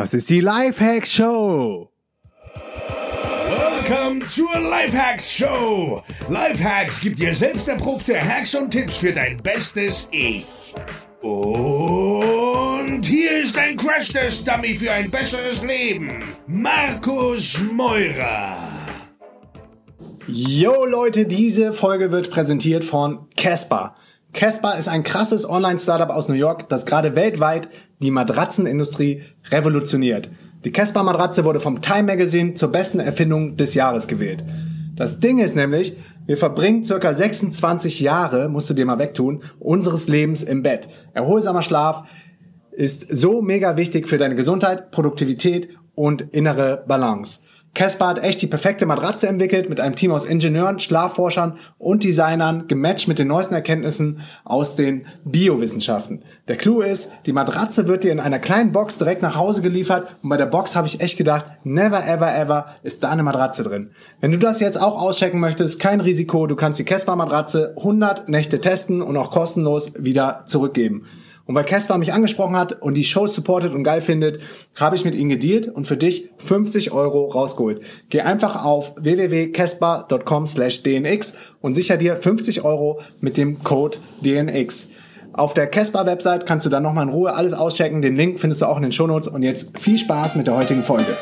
Das 0.00 0.14
ist 0.14 0.30
die 0.30 0.40
Lifehacks 0.40 1.12
Show. 1.12 1.90
Welcome 2.54 4.26
zur 4.28 4.58
Lifehacks 4.58 5.30
Show. 5.30 6.02
Lifehacks 6.30 7.02
gibt 7.02 7.18
dir 7.18 7.34
selbst 7.34 7.68
erprobte 7.68 8.18
Hacks 8.18 8.54
und 8.54 8.70
Tipps 8.70 8.96
für 8.96 9.12
dein 9.12 9.36
bestes 9.42 10.08
Ich. 10.10 10.46
Und 11.20 13.02
hier 13.04 13.42
ist 13.42 13.58
ein 13.58 13.76
Crash-Test-Dummy 13.76 14.74
für 14.74 14.90
ein 14.90 15.10
besseres 15.10 15.62
Leben. 15.62 16.24
Markus 16.46 17.60
Meurer. 17.70 18.56
Yo 20.26 20.86
Leute, 20.86 21.26
diese 21.26 21.74
Folge 21.74 22.10
wird 22.10 22.30
präsentiert 22.30 22.84
von 22.84 23.28
Casper. 23.36 23.94
Casper 24.32 24.78
ist 24.78 24.88
ein 24.88 25.02
krasses 25.02 25.48
Online-Startup 25.48 26.10
aus 26.10 26.28
New 26.28 26.34
York, 26.34 26.68
das 26.68 26.86
gerade 26.86 27.16
weltweit 27.16 27.68
die 28.00 28.10
Matratzenindustrie 28.10 29.22
revolutioniert. 29.50 30.30
Die 30.64 30.72
Casper 30.72 31.02
Matratze 31.02 31.44
wurde 31.44 31.60
vom 31.60 31.82
Time 31.82 32.04
Magazine 32.04 32.54
zur 32.54 32.70
besten 32.70 33.00
Erfindung 33.00 33.56
des 33.56 33.74
Jahres 33.74 34.06
gewählt. 34.06 34.44
Das 34.94 35.18
Ding 35.18 35.38
ist 35.38 35.56
nämlich, 35.56 35.96
wir 36.26 36.36
verbringen 36.36 36.84
circa 36.84 37.12
26 37.12 38.00
Jahre, 38.00 38.48
musst 38.48 38.70
du 38.70 38.74
dir 38.74 38.86
mal 38.86 38.98
wegtun, 38.98 39.42
unseres 39.58 40.06
Lebens 40.06 40.42
im 40.42 40.62
Bett. 40.62 40.88
Erholsamer 41.12 41.62
Schlaf 41.62 42.04
ist 42.72 43.06
so 43.10 43.42
mega 43.42 43.76
wichtig 43.76 44.06
für 44.06 44.18
deine 44.18 44.36
Gesundheit, 44.36 44.90
Produktivität 44.90 45.70
und 45.94 46.22
innere 46.32 46.84
Balance. 46.86 47.40
Casper 47.74 48.08
hat 48.08 48.24
echt 48.24 48.42
die 48.42 48.48
perfekte 48.48 48.84
Matratze 48.84 49.28
entwickelt 49.28 49.68
mit 49.68 49.80
einem 49.80 49.94
Team 49.94 50.10
aus 50.10 50.24
Ingenieuren, 50.24 50.80
Schlafforschern 50.80 51.56
und 51.78 52.02
Designern, 52.02 52.66
gematcht 52.66 53.06
mit 53.06 53.18
den 53.18 53.28
neuesten 53.28 53.54
Erkenntnissen 53.54 54.20
aus 54.44 54.74
den 54.74 55.06
Biowissenschaften. 55.24 56.24
Der 56.48 56.56
Clou 56.56 56.80
ist, 56.80 57.10
die 57.26 57.32
Matratze 57.32 57.86
wird 57.86 58.02
dir 58.02 58.10
in 58.10 58.20
einer 58.20 58.40
kleinen 58.40 58.72
Box 58.72 58.98
direkt 58.98 59.22
nach 59.22 59.36
Hause 59.36 59.62
geliefert 59.62 60.16
und 60.22 60.28
bei 60.28 60.36
der 60.36 60.46
Box 60.46 60.74
habe 60.74 60.88
ich 60.88 61.00
echt 61.00 61.16
gedacht, 61.16 61.46
never 61.62 62.04
ever 62.06 62.34
ever 62.36 62.66
ist 62.82 63.04
da 63.04 63.10
eine 63.10 63.22
Matratze 63.22 63.62
drin. 63.62 63.92
Wenn 64.20 64.32
du 64.32 64.38
das 64.38 64.58
jetzt 64.60 64.80
auch 64.80 65.00
auschecken 65.00 65.38
möchtest, 65.38 65.78
kein 65.78 66.00
Risiko, 66.00 66.48
du 66.48 66.56
kannst 66.56 66.80
die 66.80 66.84
Casper 66.84 67.14
Matratze 67.14 67.74
100 67.76 68.28
Nächte 68.28 68.60
testen 68.60 69.00
und 69.00 69.16
auch 69.16 69.30
kostenlos 69.30 69.92
wieder 69.96 70.42
zurückgeben. 70.46 71.06
Und 71.50 71.56
weil 71.56 71.64
Casper 71.64 71.98
mich 71.98 72.12
angesprochen 72.12 72.54
hat 72.54 72.80
und 72.80 72.94
die 72.94 73.02
Show 73.02 73.26
supportet 73.26 73.74
und 73.74 73.82
geil 73.82 74.02
findet, 74.02 74.40
habe 74.76 74.94
ich 74.94 75.04
mit 75.04 75.16
ihnen 75.16 75.30
gedealt 75.30 75.66
und 75.66 75.84
für 75.84 75.96
dich 75.96 76.30
50 76.36 76.92
Euro 76.92 77.26
rausgeholt. 77.26 77.82
Geh 78.08 78.20
einfach 78.20 78.64
auf 78.64 78.92
www.casper.com 78.94 80.46
slash 80.46 80.84
dnx 80.84 81.34
und 81.60 81.74
sicher 81.74 81.96
dir 81.96 82.14
50 82.14 82.62
Euro 82.62 83.00
mit 83.20 83.36
dem 83.36 83.64
Code 83.64 83.98
DNX. 84.20 84.86
Auf 85.32 85.52
der 85.52 85.66
Casper-Website 85.66 86.46
kannst 86.46 86.66
du 86.66 86.70
dann 86.70 86.84
nochmal 86.84 87.08
in 87.08 87.12
Ruhe 87.12 87.34
alles 87.34 87.52
auschecken. 87.52 88.00
Den 88.00 88.14
Link 88.14 88.38
findest 88.38 88.62
du 88.62 88.66
auch 88.66 88.76
in 88.76 88.84
den 88.84 88.92
Shownotes. 88.92 89.26
Und 89.26 89.42
jetzt 89.42 89.76
viel 89.76 89.98
Spaß 89.98 90.36
mit 90.36 90.46
der 90.46 90.54
heutigen 90.54 90.84
Folge. 90.84 91.16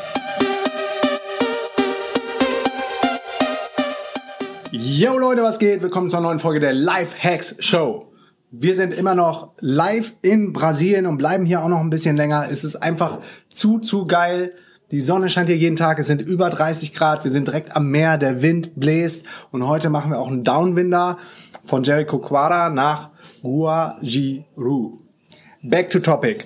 Yo 4.69 5.17
Leute, 5.17 5.41
was 5.41 5.57
geht? 5.57 5.81
Willkommen 5.81 6.07
zur 6.07 6.21
neuen 6.21 6.37
Folge 6.37 6.59
der 6.59 6.73
Life 6.73 7.15
Hacks 7.17 7.55
Show. 7.57 8.08
Wir 8.51 8.73
sind 8.73 8.95
immer 8.95 9.13
noch 9.13 9.53
live 9.59 10.13
in 10.23 10.53
Brasilien 10.53 11.05
und 11.05 11.19
bleiben 11.19 11.45
hier 11.45 11.61
auch 11.61 11.67
noch 11.67 11.81
ein 11.81 11.91
bisschen 11.91 12.17
länger. 12.17 12.47
Es 12.49 12.63
ist 12.63 12.77
einfach 12.77 13.19
zu, 13.49 13.77
zu 13.77 14.07
geil. 14.07 14.53
Die 14.89 15.01
Sonne 15.01 15.29
scheint 15.29 15.49
hier 15.49 15.57
jeden 15.57 15.75
Tag. 15.75 15.99
Es 15.99 16.07
sind 16.07 16.21
über 16.21 16.49
30 16.49 16.95
Grad. 16.95 17.23
Wir 17.23 17.29
sind 17.29 17.47
direkt 17.47 17.75
am 17.75 17.91
Meer. 17.91 18.17
Der 18.17 18.41
Wind 18.41 18.71
bläst. 18.75 19.27
Und 19.51 19.67
heute 19.67 19.91
machen 19.91 20.09
wir 20.09 20.17
auch 20.17 20.29
einen 20.29 20.43
Downwinder 20.43 21.19
von 21.63 21.83
Jericho 21.83 22.17
Quara 22.17 22.71
nach 22.71 23.11
Guajiru. 23.43 24.97
Back 25.61 25.91
to 25.91 25.99
topic. 25.99 26.45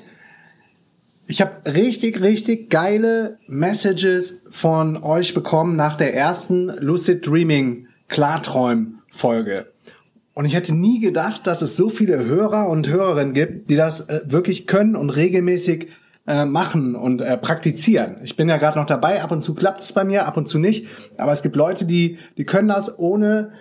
Ich 1.26 1.40
habe 1.40 1.62
richtig, 1.74 2.20
richtig 2.20 2.70
geile 2.70 3.40
Messages 3.48 4.44
von 4.52 5.02
euch 5.04 5.34
bekommen 5.34 5.78
nach 5.78 5.96
der 5.96 6.14
ersten 6.14 6.68
Lucid 6.80 7.26
Dreaming 7.26 7.88
Klarträum 8.10 9.00
Folge. 9.10 9.73
Und 10.34 10.46
ich 10.46 10.56
hätte 10.56 10.74
nie 10.74 11.00
gedacht, 11.00 11.46
dass 11.46 11.62
es 11.62 11.76
so 11.76 11.90
viele 11.90 12.26
Hörer 12.26 12.68
und 12.68 12.88
Hörerinnen 12.88 13.34
gibt, 13.34 13.70
die 13.70 13.76
das 13.76 14.02
äh, 14.02 14.22
wirklich 14.26 14.66
können 14.66 14.96
und 14.96 15.12
regelmäßig 15.12 15.90
äh, 16.26 16.46
machen 16.46 16.96
und 16.96 17.22
äh, 17.22 17.38
praktizieren. 17.38 18.18
Ich 18.24 18.36
bin 18.36 18.50
ja 18.50 18.58
gerade 18.58 18.80
noch 18.80 18.86
dabei, 18.86 19.22
ab 19.22 19.32
und 19.32 19.42
zu 19.42 19.54
klappt 19.54 19.82
es 19.82 19.94
bei 19.94 20.04
mir, 20.04 20.26
ab 20.26 20.38
und 20.38 20.48
zu 20.48 20.58
nicht. 20.58 20.88
Aber 21.18 21.34
es 21.34 21.44
gibt 21.44 21.56
Leute, 21.56 21.86
die, 21.86 22.18
die 22.38 22.46
können 22.46 22.68
das 22.68 22.98
ohne 22.98 23.52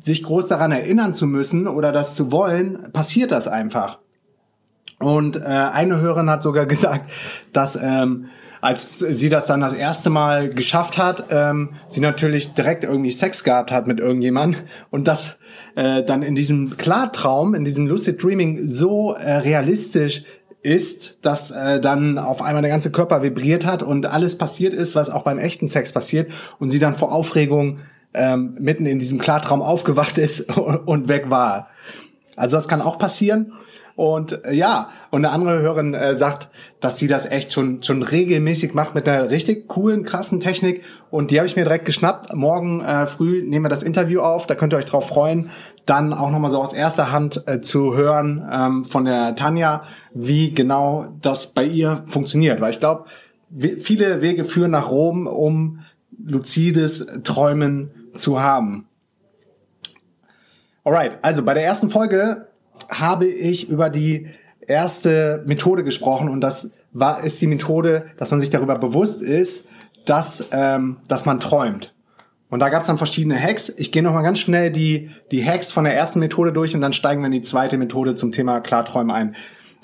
sich 0.00 0.22
groß 0.22 0.48
daran 0.48 0.72
erinnern 0.72 1.14
zu 1.14 1.26
müssen 1.26 1.66
oder 1.66 1.92
das 1.92 2.14
zu 2.14 2.30
wollen, 2.30 2.92
passiert 2.92 3.30
das 3.30 3.48
einfach. 3.48 4.00
Und 4.98 5.36
äh, 5.36 5.44
eine 5.44 6.00
Hörerin 6.00 6.28
hat 6.28 6.42
sogar 6.42 6.66
gesagt, 6.66 7.10
dass 7.52 7.78
ähm, 7.80 8.26
als 8.60 8.98
sie 8.98 9.28
das 9.28 9.46
dann 9.46 9.60
das 9.60 9.74
erste 9.74 10.10
Mal 10.10 10.50
geschafft 10.50 10.98
hat, 10.98 11.26
ähm, 11.30 11.70
sie 11.88 12.00
natürlich 12.00 12.54
direkt 12.54 12.84
irgendwie 12.84 13.10
Sex 13.10 13.44
gehabt 13.44 13.70
hat 13.70 13.86
mit 13.86 14.00
irgendjemand 14.00 14.64
und 14.90 15.08
das 15.08 15.38
äh, 15.74 16.02
dann 16.02 16.22
in 16.22 16.34
diesem 16.34 16.76
Klartraum, 16.76 17.54
in 17.54 17.64
diesem 17.64 17.86
Lucid 17.86 18.22
Dreaming 18.22 18.68
so 18.68 19.12
äh, 19.14 19.36
realistisch 19.38 20.24
ist, 20.62 21.18
dass 21.22 21.50
äh, 21.50 21.80
dann 21.80 22.18
auf 22.18 22.42
einmal 22.42 22.62
der 22.62 22.70
ganze 22.70 22.90
Körper 22.90 23.22
vibriert 23.22 23.64
hat 23.64 23.82
und 23.82 24.06
alles 24.06 24.36
passiert 24.36 24.74
ist, 24.74 24.94
was 24.94 25.08
auch 25.08 25.22
beim 25.22 25.38
echten 25.38 25.68
Sex 25.68 25.92
passiert 25.92 26.30
und 26.58 26.70
sie 26.70 26.78
dann 26.78 26.96
vor 26.96 27.12
Aufregung 27.12 27.80
ähm, 28.14 28.56
mitten 28.58 28.86
in 28.86 28.98
diesem 28.98 29.18
Klartraum 29.18 29.62
aufgewacht 29.62 30.18
ist 30.18 30.50
und 30.58 31.08
weg 31.08 31.30
war. 31.30 31.68
Also 32.36 32.56
das 32.56 32.68
kann 32.68 32.80
auch 32.80 32.98
passieren. 32.98 33.52
Und 33.98 34.44
äh, 34.44 34.52
ja, 34.52 34.90
und 35.10 35.24
eine 35.24 35.34
andere 35.34 35.60
Hörerin 35.60 35.92
äh, 35.92 36.14
sagt, 36.14 36.50
dass 36.78 37.00
sie 37.00 37.08
das 37.08 37.26
echt 37.26 37.52
schon 37.52 37.82
schon 37.82 38.04
regelmäßig 38.04 38.72
macht 38.72 38.94
mit 38.94 39.08
einer 39.08 39.28
richtig 39.28 39.66
coolen, 39.66 40.04
krassen 40.04 40.38
Technik. 40.38 40.84
Und 41.10 41.32
die 41.32 41.38
habe 41.38 41.48
ich 41.48 41.56
mir 41.56 41.64
direkt 41.64 41.84
geschnappt. 41.84 42.32
Morgen 42.32 42.80
äh, 42.80 43.08
früh 43.08 43.42
nehmen 43.42 43.64
wir 43.64 43.70
das 43.70 43.82
Interview 43.82 44.20
auf. 44.20 44.46
Da 44.46 44.54
könnt 44.54 44.72
ihr 44.72 44.76
euch 44.76 44.84
drauf 44.84 45.08
freuen, 45.08 45.50
dann 45.84 46.12
auch 46.12 46.30
nochmal 46.30 46.52
so 46.52 46.62
aus 46.62 46.74
erster 46.74 47.10
Hand 47.10 47.42
äh, 47.48 47.60
zu 47.60 47.96
hören 47.96 48.48
ähm, 48.48 48.84
von 48.84 49.04
der 49.04 49.34
Tanja, 49.34 49.82
wie 50.14 50.52
genau 50.52 51.06
das 51.20 51.48
bei 51.48 51.64
ihr 51.64 52.04
funktioniert. 52.06 52.60
Weil 52.60 52.70
ich 52.70 52.78
glaube, 52.78 53.06
viele 53.80 54.22
Wege 54.22 54.44
führen 54.44 54.70
nach 54.70 54.92
Rom, 54.92 55.26
um 55.26 55.80
luzides 56.24 57.04
Träumen 57.24 57.90
zu 58.14 58.40
haben. 58.40 58.86
Alright, 60.84 61.18
also 61.20 61.42
bei 61.42 61.54
der 61.54 61.64
ersten 61.64 61.90
Folge 61.90 62.47
habe 62.88 63.26
ich 63.26 63.68
über 63.68 63.90
die 63.90 64.28
erste 64.66 65.42
Methode 65.46 65.84
gesprochen 65.84 66.28
und 66.28 66.40
das 66.40 66.70
war, 66.92 67.22
ist 67.24 67.40
die 67.40 67.46
Methode, 67.46 68.06
dass 68.16 68.30
man 68.30 68.40
sich 68.40 68.50
darüber 68.50 68.78
bewusst 68.78 69.22
ist, 69.22 69.66
dass, 70.04 70.46
ähm, 70.52 70.98
dass 71.08 71.26
man 71.26 71.40
träumt. 71.40 71.94
Und 72.50 72.60
da 72.60 72.70
gab 72.70 72.80
es 72.80 72.86
dann 72.86 72.96
verschiedene 72.96 73.38
Hacks. 73.38 73.68
Ich 73.76 73.92
gehe 73.92 74.02
nochmal 74.02 74.22
ganz 74.22 74.38
schnell 74.38 74.70
die, 74.70 75.10
die 75.30 75.44
Hacks 75.44 75.70
von 75.70 75.84
der 75.84 75.94
ersten 75.94 76.18
Methode 76.18 76.52
durch 76.52 76.74
und 76.74 76.80
dann 76.80 76.94
steigen 76.94 77.20
wir 77.20 77.26
in 77.26 77.32
die 77.32 77.42
zweite 77.42 77.76
Methode 77.76 78.14
zum 78.14 78.32
Thema 78.32 78.60
Klarträumen 78.60 79.14
ein. 79.14 79.36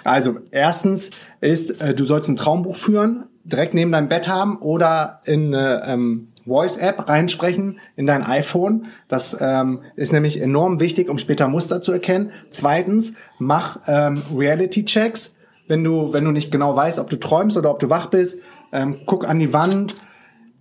Also, 0.03 0.39
erstens 0.51 1.11
ist, 1.41 1.81
äh, 1.81 1.95
du 1.95 2.05
sollst 2.05 2.29
ein 2.29 2.37
Traumbuch 2.37 2.77
führen, 2.77 3.25
direkt 3.45 3.75
neben 3.75 3.93
deinem 3.93 4.09
Bett 4.09 4.29
haben 4.29 4.57
oder 4.59 5.21
in 5.25 5.55
eine 5.55 5.83
ähm, 5.87 6.29
Voice-App 6.47 7.09
reinsprechen 7.09 7.79
in 7.97 8.07
dein 8.07 8.25
iPhone. 8.25 8.87
Das 9.09 9.37
ähm, 9.41 9.81
ist 9.97 10.13
nämlich 10.13 10.41
enorm 10.41 10.81
wichtig, 10.81 11.09
um 11.09 11.19
später 11.19 11.49
Muster 11.49 11.81
zu 11.81 11.93
erkennen. 11.93 12.31
Zweitens, 12.51 13.15
mach 13.39 13.81
ähm, 13.87 14.23
Reality-Checks. 14.35 15.37
Wenn 15.67 15.83
du, 15.83 16.13
wenn 16.13 16.25
du 16.25 16.31
nicht 16.31 16.51
genau 16.51 16.77
weißt, 16.77 16.99
ob 16.99 17.09
du 17.09 17.17
träumst 17.17 17.57
oder 17.57 17.71
ob 17.71 17.79
du 17.79 17.89
wach 17.89 18.07
bist, 18.07 18.41
ähm, 18.73 18.99
guck 19.07 19.29
an 19.29 19.39
die 19.39 19.53
Wand. 19.53 19.97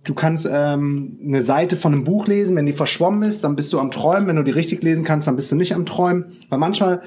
Du 0.04 0.14
kannst 0.14 0.48
ähm, 0.50 1.18
eine 1.22 1.42
Seite 1.42 1.76
von 1.76 1.92
einem 1.92 2.04
Buch 2.04 2.26
lesen. 2.26 2.56
Wenn 2.56 2.66
die 2.66 2.72
verschwommen 2.72 3.22
ist, 3.22 3.44
dann 3.44 3.56
bist 3.56 3.72
du 3.72 3.80
am 3.80 3.90
Träumen. 3.90 4.26
Wenn 4.26 4.36
du 4.36 4.44
die 4.44 4.50
richtig 4.50 4.82
lesen 4.82 5.04
kannst, 5.04 5.26
dann 5.26 5.36
bist 5.36 5.52
du 5.52 5.56
nicht 5.56 5.74
am 5.74 5.86
Träumen. 5.86 6.36
Weil 6.48 6.58
manchmal 6.58 7.02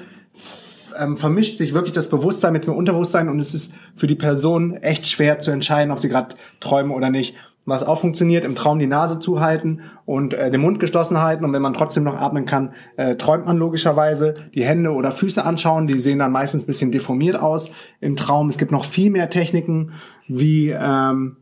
ähm, 0.98 1.16
vermischt 1.16 1.58
sich 1.58 1.74
wirklich 1.74 1.92
das 1.92 2.08
Bewusstsein 2.08 2.52
mit 2.52 2.66
dem 2.66 2.74
Unterbewusstsein 2.74 3.28
und 3.28 3.38
es 3.38 3.54
ist 3.54 3.72
für 3.96 4.06
die 4.06 4.14
Person 4.14 4.74
echt 4.74 5.06
schwer 5.06 5.38
zu 5.38 5.50
entscheiden, 5.50 5.90
ob 5.92 6.00
sie 6.00 6.08
gerade 6.08 6.34
träumen 6.60 6.92
oder 6.92 7.10
nicht 7.10 7.36
was 7.68 7.84
auch 7.84 8.00
funktioniert, 8.00 8.44
im 8.44 8.54
Traum 8.54 8.78
die 8.78 8.86
Nase 8.86 9.18
zuhalten 9.18 9.82
und 10.06 10.34
äh, 10.34 10.50
den 10.50 10.60
Mund 10.60 10.80
geschlossen 10.80 11.20
halten. 11.20 11.44
Und 11.44 11.52
wenn 11.52 11.62
man 11.62 11.74
trotzdem 11.74 12.04
noch 12.04 12.20
atmen 12.20 12.46
kann, 12.46 12.72
äh, 12.96 13.16
träumt 13.16 13.46
man 13.46 13.58
logischerweise. 13.58 14.34
Die 14.54 14.64
Hände 14.64 14.92
oder 14.92 15.12
Füße 15.12 15.44
anschauen, 15.44 15.86
die 15.86 15.98
sehen 15.98 16.18
dann 16.18 16.32
meistens 16.32 16.66
bisschen 16.66 16.92
deformiert 16.92 17.40
aus 17.40 17.70
im 18.00 18.16
Traum. 18.16 18.48
Es 18.48 18.58
gibt 18.58 18.72
noch 18.72 18.84
viel 18.84 19.10
mehr 19.10 19.30
Techniken, 19.30 19.92
wie 20.28 20.70
ähm, 20.70 21.36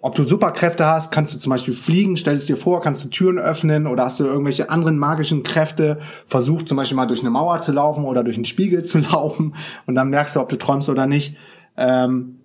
ob 0.00 0.14
du 0.14 0.24
Superkräfte 0.24 0.86
hast, 0.86 1.10
kannst 1.10 1.34
du 1.34 1.38
zum 1.38 1.50
Beispiel 1.50 1.74
fliegen, 1.74 2.16
stell 2.16 2.34
es 2.34 2.46
dir 2.46 2.56
vor, 2.56 2.80
kannst 2.80 3.04
du 3.04 3.08
Türen 3.08 3.38
öffnen 3.38 3.86
oder 3.86 4.04
hast 4.04 4.20
du 4.20 4.24
irgendwelche 4.24 4.70
anderen 4.70 4.98
magischen 4.98 5.42
Kräfte, 5.42 5.98
versuch 6.26 6.62
zum 6.62 6.76
Beispiel 6.76 6.96
mal 6.96 7.06
durch 7.06 7.20
eine 7.20 7.30
Mauer 7.30 7.60
zu 7.60 7.72
laufen 7.72 8.04
oder 8.04 8.22
durch 8.22 8.36
einen 8.36 8.44
Spiegel 8.44 8.84
zu 8.84 8.98
laufen 9.12 9.54
und 9.86 9.96
dann 9.96 10.10
merkst 10.10 10.36
du, 10.36 10.40
ob 10.40 10.48
du 10.48 10.56
träumst 10.56 10.88
oder 10.88 11.06
nicht. 11.06 11.36
Ähm, 11.76 12.38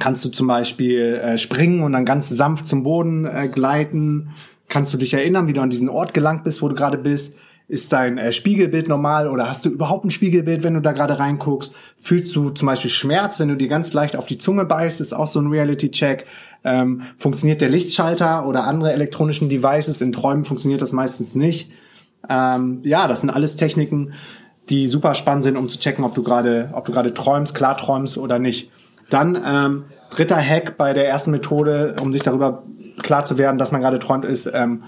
kannst 0.00 0.24
du 0.24 0.30
zum 0.30 0.48
Beispiel 0.48 1.20
äh, 1.22 1.38
springen 1.38 1.82
und 1.82 1.92
dann 1.92 2.04
ganz 2.04 2.28
sanft 2.28 2.66
zum 2.66 2.82
Boden 2.82 3.26
äh, 3.26 3.48
gleiten. 3.48 4.30
Kannst 4.68 4.92
du 4.92 4.98
dich 4.98 5.14
erinnern, 5.14 5.46
wie 5.46 5.52
du 5.52 5.60
an 5.60 5.70
diesen 5.70 5.88
Ort 5.88 6.14
gelangt 6.14 6.42
bist, 6.42 6.62
wo 6.62 6.68
du 6.68 6.74
gerade 6.74 6.98
bist. 6.98 7.36
Ist 7.68 7.92
dein 7.92 8.18
äh, 8.18 8.32
Spiegelbild 8.32 8.88
normal 8.88 9.28
oder 9.28 9.48
hast 9.48 9.64
du 9.64 9.68
überhaupt 9.68 10.04
ein 10.04 10.10
Spiegelbild, 10.10 10.64
wenn 10.64 10.74
du 10.74 10.80
da 10.80 10.90
gerade 10.90 11.20
reinguckst? 11.20 11.72
Fühlst 12.00 12.34
du 12.34 12.50
zum 12.50 12.66
Beispiel 12.66 12.90
Schmerz, 12.90 13.38
wenn 13.38 13.48
du 13.48 13.56
dir 13.56 13.68
ganz 13.68 13.92
leicht 13.92 14.16
auf 14.16 14.26
die 14.26 14.38
Zunge 14.38 14.64
beißt? 14.64 15.00
Ist 15.00 15.12
auch 15.12 15.28
so 15.28 15.40
ein 15.40 15.46
Reality-Check. 15.46 16.26
Ähm, 16.64 17.02
funktioniert 17.16 17.60
der 17.60 17.68
Lichtschalter 17.68 18.44
oder 18.46 18.64
andere 18.64 18.92
elektronischen 18.92 19.48
Devices? 19.48 20.00
In 20.00 20.10
Träumen 20.10 20.44
funktioniert 20.44 20.82
das 20.82 20.92
meistens 20.92 21.36
nicht. 21.36 21.70
Ähm, 22.28 22.80
ja, 22.82 23.06
das 23.06 23.20
sind 23.20 23.30
alles 23.30 23.54
Techniken, 23.54 24.14
die 24.68 24.88
super 24.88 25.14
spannend 25.14 25.44
sind, 25.44 25.56
um 25.56 25.68
zu 25.68 25.78
checken, 25.78 26.04
ob 26.04 26.14
du 26.14 26.22
gerade, 26.22 26.70
ob 26.72 26.86
du 26.86 26.92
gerade 26.92 27.14
träumst, 27.14 27.54
klar 27.54 27.76
träumst 27.76 28.18
oder 28.18 28.40
nicht. 28.40 28.70
Dann 29.10 29.40
ähm, 29.44 29.84
dritter 30.10 30.40
Hack 30.40 30.76
bei 30.76 30.92
der 30.92 31.08
ersten 31.08 31.30
Methode, 31.30 31.96
um 32.00 32.12
sich 32.12 32.22
darüber 32.22 32.62
klar 33.02 33.24
zu 33.24 33.38
werden, 33.38 33.58
dass 33.58 33.72
man 33.72 33.80
gerade 33.80 33.98
träumt, 33.98 34.24
ist 34.24 34.50
ähm, 34.52 34.84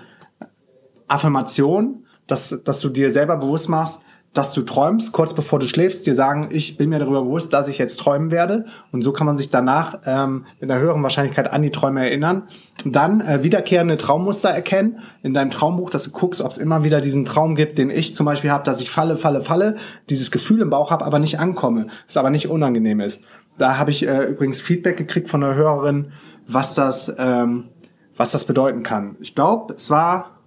Affirmation, 1.08 2.06
dass, 2.26 2.60
dass 2.64 2.80
du 2.80 2.88
dir 2.88 3.10
selber 3.10 3.36
bewusst 3.36 3.68
machst, 3.68 4.00
dass 4.32 4.54
du 4.54 4.62
träumst, 4.62 5.12
kurz 5.12 5.34
bevor 5.34 5.58
du 5.58 5.66
schläfst, 5.66 6.06
dir 6.06 6.14
sagen, 6.14 6.48
ich 6.50 6.78
bin 6.78 6.88
mir 6.88 6.98
darüber 6.98 7.22
bewusst, 7.22 7.52
dass 7.52 7.68
ich 7.68 7.76
jetzt 7.76 7.98
träumen 7.98 8.30
werde. 8.30 8.64
Und 8.90 9.02
so 9.02 9.12
kann 9.12 9.26
man 9.26 9.36
sich 9.36 9.50
danach 9.50 9.98
ähm, 10.06 10.46
mit 10.58 10.70
einer 10.70 10.80
höheren 10.80 11.02
Wahrscheinlichkeit 11.02 11.52
an 11.52 11.60
die 11.60 11.70
Träume 11.70 12.00
erinnern. 12.00 12.44
Dann 12.86 13.20
äh, 13.20 13.42
wiederkehrende 13.42 13.98
Traummuster 13.98 14.48
erkennen 14.48 15.00
in 15.22 15.34
deinem 15.34 15.50
Traumbuch, 15.50 15.90
dass 15.90 16.04
du 16.04 16.12
guckst, 16.12 16.40
ob 16.40 16.50
es 16.50 16.56
immer 16.56 16.82
wieder 16.82 17.02
diesen 17.02 17.26
Traum 17.26 17.54
gibt, 17.54 17.76
den 17.76 17.90
ich 17.90 18.14
zum 18.14 18.24
Beispiel 18.24 18.50
habe, 18.50 18.64
dass 18.64 18.80
ich 18.80 18.90
falle, 18.90 19.18
falle, 19.18 19.42
falle, 19.42 19.76
dieses 20.08 20.30
Gefühl 20.30 20.62
im 20.62 20.70
Bauch 20.70 20.90
habe, 20.90 21.04
aber 21.04 21.18
nicht 21.18 21.38
ankomme, 21.38 21.88
es 22.08 22.16
aber 22.16 22.30
nicht 22.30 22.48
unangenehm 22.48 23.00
ist. 23.00 23.22
Da 23.58 23.76
habe 23.76 23.90
ich 23.90 24.06
äh, 24.06 24.24
übrigens 24.24 24.62
Feedback 24.62 24.96
gekriegt 24.96 25.28
von 25.28 25.44
einer 25.44 25.54
Hörerin, 25.54 26.12
was 26.46 26.74
das, 26.74 27.14
ähm, 27.18 27.68
was 28.16 28.32
das 28.32 28.46
bedeuten 28.46 28.82
kann. 28.82 29.16
Ich 29.20 29.34
glaube, 29.34 29.74
es 29.74 29.90
war 29.90 30.41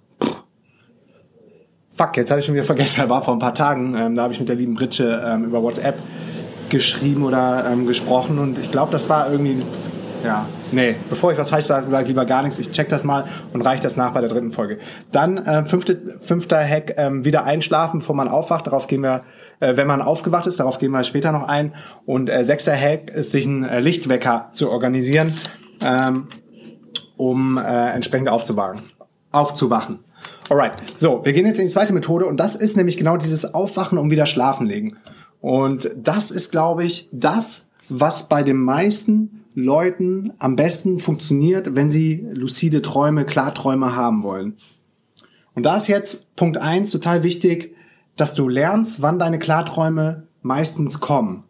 Fuck, 1.95 2.17
jetzt 2.17 2.29
habe 2.29 2.39
ich 2.39 2.45
schon 2.45 2.55
wieder 2.55 2.65
vergessen, 2.65 3.09
war 3.09 3.21
vor 3.21 3.33
ein 3.33 3.39
paar 3.39 3.55
Tagen, 3.55 3.95
ähm, 3.95 4.15
da 4.15 4.23
habe 4.23 4.33
ich 4.33 4.39
mit 4.39 4.49
der 4.49 4.57
lieben 4.57 4.75
Britsche 4.75 5.23
ähm, 5.25 5.45
über 5.45 5.63
WhatsApp 5.63 5.95
geschrieben 6.69 7.23
oder 7.23 7.65
ähm, 7.71 7.87
gesprochen 7.87 8.37
und 8.37 8.57
ich 8.57 8.69
glaube, 8.69 8.91
das 8.91 9.07
war 9.07 9.31
irgendwie, 9.31 9.63
ja, 10.21 10.45
nee, 10.73 10.95
bevor 11.09 11.31
ich 11.31 11.37
was 11.37 11.51
falsch 11.51 11.65
sage, 11.65 11.87
sage 11.87 12.03
ich 12.03 12.09
lieber 12.09 12.25
gar 12.25 12.43
nichts, 12.43 12.59
ich 12.59 12.69
check 12.71 12.89
das 12.89 13.05
mal 13.05 13.23
und 13.53 13.61
reiche 13.61 13.81
das 13.81 13.95
nach 13.95 14.11
bei 14.11 14.19
der 14.19 14.29
dritten 14.29 14.51
Folge. 14.51 14.79
Dann 15.13 15.37
äh, 15.37 15.63
fünfte, 15.63 16.17
fünfter 16.19 16.61
Hack, 16.61 16.95
ähm, 16.97 17.23
wieder 17.23 17.45
einschlafen, 17.45 17.99
bevor 17.99 18.15
man 18.15 18.27
aufwacht, 18.27 18.67
darauf 18.67 18.87
gehen 18.87 19.01
wir, 19.01 19.23
äh, 19.61 19.77
wenn 19.77 19.87
man 19.87 20.01
aufgewacht 20.01 20.47
ist, 20.47 20.59
darauf 20.59 20.79
gehen 20.79 20.91
wir 20.91 21.03
später 21.05 21.31
noch 21.31 21.47
ein 21.47 21.73
und 22.05 22.29
äh, 22.29 22.43
sechster 22.43 22.75
Hack 22.75 23.09
ist, 23.11 23.31
sich 23.31 23.45
einen 23.45 23.63
äh, 23.63 23.79
Lichtwecker 23.79 24.49
zu 24.51 24.69
organisieren, 24.69 25.33
ähm, 25.81 26.27
um 27.15 27.57
äh, 27.57 27.91
entsprechend 27.91 28.27
aufzuwachen. 28.27 28.81
aufzuwachen. 29.31 30.04
Alright, 30.47 30.73
so, 30.95 31.25
wir 31.25 31.33
gehen 31.33 31.47
jetzt 31.47 31.57
in 31.57 31.65
die 31.65 31.71
zweite 31.71 31.93
Methode 31.93 32.27
und 32.27 32.39
das 32.39 32.55
ist 32.55 32.77
nämlich 32.77 32.97
genau 32.97 33.17
dieses 33.17 33.55
Aufwachen 33.55 33.97
und 33.97 34.11
wieder 34.11 34.27
schlafen 34.27 34.67
legen. 34.67 34.97
Und 35.41 35.89
das 35.97 36.29
ist, 36.29 36.51
glaube 36.51 36.83
ich, 36.83 37.09
das, 37.11 37.67
was 37.89 38.29
bei 38.29 38.43
den 38.43 38.57
meisten 38.57 39.45
Leuten 39.55 40.33
am 40.37 40.55
besten 40.55 40.99
funktioniert, 40.99 41.73
wenn 41.73 41.89
sie 41.89 42.27
lucide 42.31 42.83
Träume, 42.83 43.25
Klarträume 43.25 43.95
haben 43.95 44.21
wollen. 44.21 44.57
Und 45.55 45.65
da 45.65 45.77
ist 45.77 45.87
jetzt 45.87 46.35
Punkt 46.35 46.57
eins 46.57 46.91
total 46.91 47.23
wichtig, 47.23 47.73
dass 48.15 48.35
du 48.35 48.47
lernst, 48.47 49.01
wann 49.01 49.17
deine 49.17 49.39
Klarträume 49.39 50.27
meistens 50.41 50.99
kommen. 50.99 51.44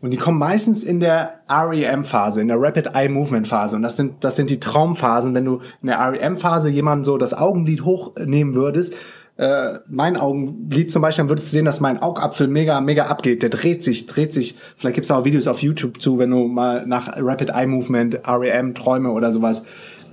Und 0.00 0.12
die 0.12 0.16
kommen 0.16 0.38
meistens 0.38 0.82
in 0.82 0.98
der 1.00 1.40
REM-Phase, 1.48 2.40
in 2.40 2.48
der 2.48 2.60
Rapid 2.60 2.94
Eye 2.94 3.08
Movement 3.08 3.46
Phase. 3.46 3.76
Und 3.76 3.82
das 3.82 3.96
sind, 3.96 4.24
das 4.24 4.36
sind 4.36 4.48
die 4.48 4.58
Traumphasen. 4.58 5.34
Wenn 5.34 5.44
du 5.44 5.60
in 5.82 5.88
der 5.88 5.98
REM-Phase 5.98 6.70
jemanden 6.70 7.04
so 7.04 7.18
das 7.18 7.34
Augenlid 7.34 7.84
hochnehmen 7.84 8.54
würdest, 8.54 8.94
äh, 9.36 9.78
mein 9.88 10.16
Augenlid 10.16 10.90
zum 10.90 11.02
Beispiel, 11.02 11.24
dann 11.24 11.28
würdest 11.30 11.48
du 11.48 11.52
sehen, 11.52 11.64
dass 11.64 11.80
mein 11.80 12.00
Augapfel 12.02 12.46
mega, 12.46 12.80
mega 12.80 13.06
abgeht. 13.06 13.42
Der 13.42 13.50
dreht 13.50 13.82
sich, 13.82 14.06
dreht 14.06 14.32
sich. 14.32 14.54
Vielleicht 14.76 14.96
gibt's 14.96 15.10
auch 15.10 15.24
Videos 15.24 15.46
auf 15.46 15.62
YouTube 15.62 16.00
zu, 16.00 16.18
wenn 16.18 16.30
du 16.30 16.46
mal 16.46 16.86
nach 16.86 17.14
Rapid 17.16 17.50
Eye 17.50 17.66
Movement, 17.66 18.20
REM, 18.26 18.74
Träume 18.74 19.10
oder 19.10 19.32
sowas 19.32 19.62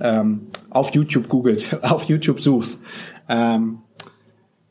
ähm, 0.00 0.48
auf 0.70 0.94
YouTube 0.94 1.28
googelst, 1.28 1.76
auf 1.82 2.04
YouTube 2.04 2.40
suchst. 2.40 2.80
Ähm, 3.28 3.78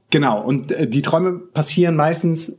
genau. 0.10 0.42
Und 0.44 0.72
äh, 0.72 0.88
die 0.88 1.02
Träume 1.02 1.34
passieren 1.34 1.96
meistens 1.96 2.58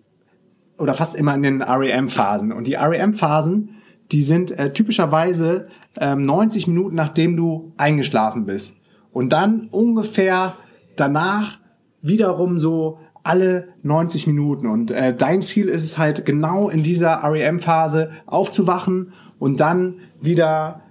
oder 0.79 0.95
fast 0.95 1.15
immer 1.17 1.35
in 1.35 1.43
den 1.43 1.63
REM-Phasen. 1.63 2.53
Und 2.53 2.67
die 2.67 2.75
REM-Phasen, 2.75 3.77
die 4.13 4.23
sind 4.23 4.53
äh, 4.59 4.73
typischerweise 4.73 5.69
ähm, 6.01 6.23
90 6.23 6.67
Minuten, 6.69 6.95
nachdem 6.95 7.37
du 7.37 7.73
eingeschlafen 7.77 8.47
bist. 8.47 8.77
Und 9.13 9.33
dann 9.33 9.69
ungefähr 9.71 10.55
danach 10.97 11.59
wiederum 12.01 12.59
so 12.59 12.99
alle 13.23 13.69
90 13.83 14.27
Minuten. 14.27 14.67
Und 14.67 14.91
äh, 14.91 15.15
dein 15.15 15.43
Ziel 15.43 15.69
ist 15.69 15.85
es 15.85 15.99
halt 15.99 16.25
genau 16.25 16.69
in 16.69 16.83
dieser 16.83 17.23
REM-Phase 17.23 18.11
aufzuwachen 18.27 19.13
und 19.39 19.61
dann 19.61 19.97
wieder 20.21 20.83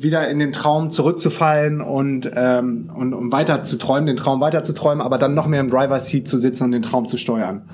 wieder 0.00 0.28
in 0.28 0.38
den 0.38 0.52
Traum 0.52 0.90
zurückzufallen 0.90 1.80
und, 1.80 2.30
ähm, 2.32 2.88
und, 2.94 3.12
und 3.14 3.32
weiter 3.32 3.64
zu 3.64 3.78
träumen, 3.78 4.06
den 4.06 4.14
Traum 4.14 4.40
weiter 4.40 4.62
zu 4.62 4.72
träumen, 4.72 5.00
aber 5.00 5.18
dann 5.18 5.34
noch 5.34 5.48
mehr 5.48 5.58
im 5.58 5.68
Driver 5.68 5.98
Seat 5.98 6.28
zu 6.28 6.38
sitzen 6.38 6.64
und 6.64 6.72
den 6.72 6.82
Traum 6.82 7.08
zu 7.08 7.16
steuern. 7.16 7.68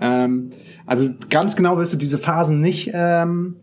Ähm, 0.00 0.50
also 0.86 1.10
ganz 1.30 1.56
genau 1.56 1.78
wirst 1.78 1.92
du 1.92 1.96
diese 1.96 2.18
Phasen 2.18 2.60
nicht 2.60 2.90
ähm, 2.92 3.56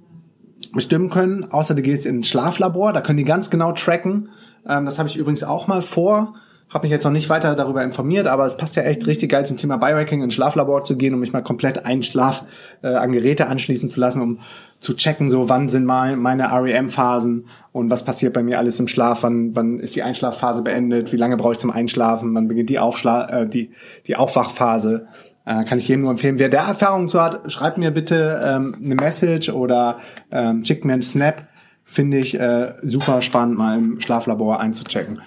bestimmen 0.73 1.09
können, 1.09 1.51
außer 1.51 1.75
du 1.75 1.81
gehst 1.81 2.05
ins 2.05 2.27
Schlaflabor, 2.27 2.93
da 2.93 3.01
können 3.01 3.17
die 3.17 3.23
ganz 3.23 3.49
genau 3.49 3.71
tracken. 3.73 4.29
Ähm, 4.67 4.85
das 4.85 4.99
habe 4.99 5.09
ich 5.09 5.17
übrigens 5.17 5.43
auch 5.43 5.67
mal 5.67 5.81
vor. 5.81 6.35
Habe 6.69 6.85
mich 6.85 6.91
jetzt 6.91 7.03
noch 7.03 7.11
nicht 7.11 7.29
weiter 7.29 7.53
darüber 7.53 7.83
informiert, 7.83 8.25
aber 8.25 8.45
es 8.45 8.57
passt 8.57 8.75
ja 8.75 8.81
echt 8.81 9.05
richtig 9.05 9.29
geil 9.29 9.45
zum 9.45 9.57
Thema 9.57 9.77
Biohacking 9.77 10.23
ins 10.23 10.33
Schlaflabor 10.33 10.83
zu 10.83 10.97
gehen, 10.97 11.13
um 11.13 11.19
mich 11.19 11.31
mal 11.31 11.43
komplett 11.43 11.85
einen 11.85 12.01
Schlaf 12.01 12.45
äh, 12.81 12.87
an 12.87 13.11
Geräte 13.11 13.45
anschließen 13.45 13.89
zu 13.89 13.99
lassen, 13.99 14.23
um 14.23 14.39
zu 14.79 14.95
checken, 14.95 15.29
so 15.29 15.49
wann 15.49 15.69
sind 15.69 15.85
mal 15.85 16.15
meine 16.15 16.51
REM-Phasen 16.51 17.45
und 17.73 17.91
was 17.91 18.03
passiert 18.03 18.33
bei 18.33 18.41
mir 18.41 18.57
alles 18.57 18.79
im 18.79 18.87
Schlaf, 18.87 19.21
wann, 19.21 19.55
wann 19.55 19.79
ist 19.81 19.95
die 19.95 20.01
Einschlafphase 20.01 20.63
beendet, 20.63 21.13
wie 21.13 21.17
lange 21.17 21.37
brauche 21.37 21.51
ich 21.51 21.59
zum 21.59 21.69
Einschlafen, 21.69 22.33
wann 22.33 22.47
beginnt 22.47 22.71
die, 22.71 22.79
Aufschla 22.79 23.29
äh, 23.29 23.47
die, 23.47 23.69
die 24.07 24.15
Aufwachphase. 24.15 25.05
Äh, 25.45 25.65
kann 25.65 25.77
ich 25.77 25.87
jedem 25.87 26.01
nur 26.01 26.11
empfehlen. 26.11 26.39
Wer 26.39 26.49
der 26.49 26.61
Erfahrung 26.61 27.07
zu 27.07 27.21
hat, 27.21 27.51
schreibt 27.51 27.77
mir 27.77 27.91
bitte 27.91 28.41
ähm, 28.43 28.75
eine 28.83 28.95
Message 28.95 29.49
oder 29.49 29.97
ähm, 30.31 30.63
schickt 30.63 30.85
mir 30.85 30.93
einen 30.93 31.01
Snap. 31.01 31.47
Finde 31.83 32.17
ich 32.17 32.39
äh, 32.39 32.75
super 32.81 33.21
spannend, 33.21 33.57
mal 33.57 33.77
im 33.77 33.99
Schlaflabor 33.99 34.61
einzuchecken. 34.61 35.21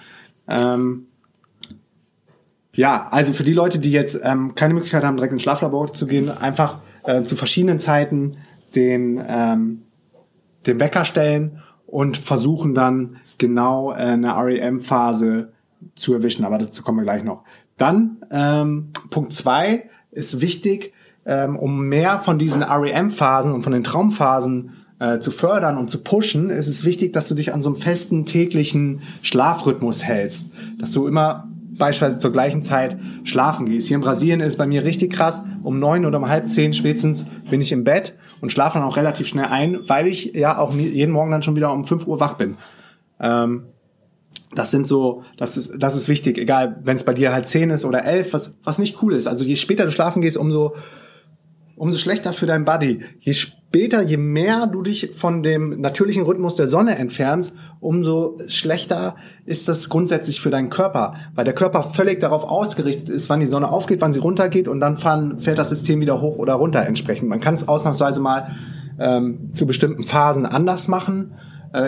Ähm, 0.47 1.05
ja, 2.73 3.07
also 3.11 3.33
für 3.33 3.43
die 3.43 3.53
Leute, 3.53 3.79
die 3.79 3.91
jetzt 3.91 4.19
ähm, 4.23 4.55
keine 4.55 4.73
Möglichkeit 4.73 5.03
haben, 5.03 5.17
direkt 5.17 5.33
ins 5.33 5.43
Schlaflabor 5.43 5.93
zu 5.93 6.07
gehen, 6.07 6.29
einfach 6.29 6.79
äh, 7.03 7.23
zu 7.23 7.35
verschiedenen 7.35 7.79
Zeiten 7.79 8.37
den, 8.75 9.23
ähm, 9.27 9.83
den 10.65 10.79
Wecker 10.79 11.05
stellen 11.05 11.61
und 11.85 12.17
versuchen 12.17 12.73
dann 12.73 13.17
genau 13.37 13.91
äh, 13.91 13.95
eine 13.95 14.35
REM-Phase 14.35 15.53
zu 15.95 16.13
erwischen. 16.13 16.45
Aber 16.45 16.57
dazu 16.57 16.83
kommen 16.83 16.99
wir 16.99 17.03
gleich 17.03 17.23
noch. 17.23 17.43
Dann 17.77 18.17
ähm, 18.31 18.89
Punkt 19.09 19.33
zwei 19.33 19.89
ist 20.11 20.41
wichtig, 20.41 20.93
ähm, 21.25 21.57
um 21.57 21.87
mehr 21.87 22.19
von 22.19 22.39
diesen 22.39 22.63
REM-Phasen 22.63 23.53
und 23.53 23.63
von 23.63 23.73
den 23.73 23.83
Traumphasen 23.83 24.71
äh, 24.99 25.19
zu 25.19 25.31
fördern 25.31 25.77
und 25.77 25.89
zu 25.89 26.01
pushen, 26.01 26.49
ist 26.49 26.67
es 26.67 26.85
wichtig, 26.85 27.13
dass 27.13 27.27
du 27.27 27.35
dich 27.35 27.53
an 27.53 27.61
so 27.61 27.69
einem 27.69 27.75
festen 27.75 28.25
täglichen 28.25 29.01
Schlafrhythmus 29.21 30.03
hältst. 30.03 30.49
Dass 30.79 30.91
du 30.91 31.07
immer 31.07 31.47
beispielsweise 31.77 32.17
zur 32.17 32.31
gleichen 32.31 32.63
Zeit 32.63 32.97
schlafen 33.23 33.67
gehst. 33.67 33.87
Hier 33.87 33.95
in 33.95 34.01
Brasilien 34.01 34.39
ist 34.39 34.53
es 34.53 34.57
bei 34.57 34.65
mir 34.65 34.83
richtig 34.83 35.13
krass. 35.13 35.43
Um 35.63 35.79
neun 35.79 36.05
oder 36.05 36.17
um 36.17 36.27
halb 36.27 36.47
zehn 36.47 36.73
spätestens 36.73 37.25
bin 37.49 37.61
ich 37.61 37.71
im 37.71 37.83
Bett 37.83 38.15
und 38.41 38.51
schlafe 38.51 38.79
dann 38.79 38.87
auch 38.87 38.97
relativ 38.97 39.27
schnell 39.27 39.45
ein, 39.45 39.77
weil 39.87 40.07
ich 40.07 40.33
ja 40.33 40.57
auch 40.57 40.73
jeden 40.73 41.11
Morgen 41.11 41.31
dann 41.31 41.43
schon 41.43 41.55
wieder 41.55 41.71
um 41.71 41.85
fünf 41.85 42.07
Uhr 42.07 42.19
wach 42.19 42.35
bin. 42.35 42.57
Ähm, 43.19 43.63
das 44.55 44.71
sind 44.71 44.87
so, 44.87 45.23
das 45.37 45.57
ist, 45.57 45.73
das 45.77 45.95
ist 45.95 46.07
wichtig, 46.07 46.37
egal, 46.37 46.79
wenn 46.83 46.95
es 46.95 47.03
bei 47.03 47.13
dir 47.13 47.33
halt 47.33 47.47
zehn 47.47 47.69
ist 47.69 47.85
oder 47.85 48.05
elf, 48.05 48.33
was, 48.33 48.55
was 48.63 48.79
nicht 48.79 49.01
cool 49.01 49.13
ist. 49.13 49.27
Also 49.27 49.43
je 49.43 49.55
später 49.55 49.85
du 49.85 49.91
schlafen 49.91 50.21
gehst, 50.21 50.37
umso, 50.37 50.73
umso 51.75 51.97
schlechter 51.97 52.31
für 52.31 52.45
dein 52.45 52.63
Body. 52.63 53.01
Je 53.19 53.33
später, 53.33 54.01
je 54.01 54.17
mehr 54.17 54.65
du 54.67 54.81
dich 54.81 55.11
von 55.15 55.43
dem 55.43 55.81
natürlichen 55.81 56.23
Rhythmus 56.23 56.55
der 56.55 56.67
Sonne 56.67 56.97
entfernst, 56.97 57.53
umso 57.81 58.39
schlechter 58.47 59.17
ist 59.45 59.67
das 59.67 59.89
grundsätzlich 59.89 60.39
für 60.39 60.49
deinen 60.49 60.69
Körper, 60.69 61.15
weil 61.35 61.43
der 61.43 61.53
Körper 61.53 61.83
völlig 61.83 62.21
darauf 62.21 62.45
ausgerichtet 62.45 63.09
ist, 63.09 63.29
wann 63.29 63.41
die 63.41 63.47
Sonne 63.47 63.69
aufgeht, 63.69 63.99
wann 63.99 64.13
sie 64.13 64.19
runtergeht 64.19 64.69
und 64.69 64.79
dann 64.79 64.97
fahren, 64.97 65.39
fährt 65.39 65.57
das 65.57 65.69
System 65.69 65.99
wieder 65.99 66.21
hoch 66.21 66.37
oder 66.37 66.53
runter 66.53 66.85
entsprechend. 66.85 67.27
Man 67.27 67.41
kann 67.41 67.55
es 67.55 67.67
ausnahmsweise 67.67 68.21
mal 68.21 68.55
ähm, 68.97 69.51
zu 69.53 69.67
bestimmten 69.67 70.03
Phasen 70.03 70.45
anders 70.45 70.87
machen 70.87 71.33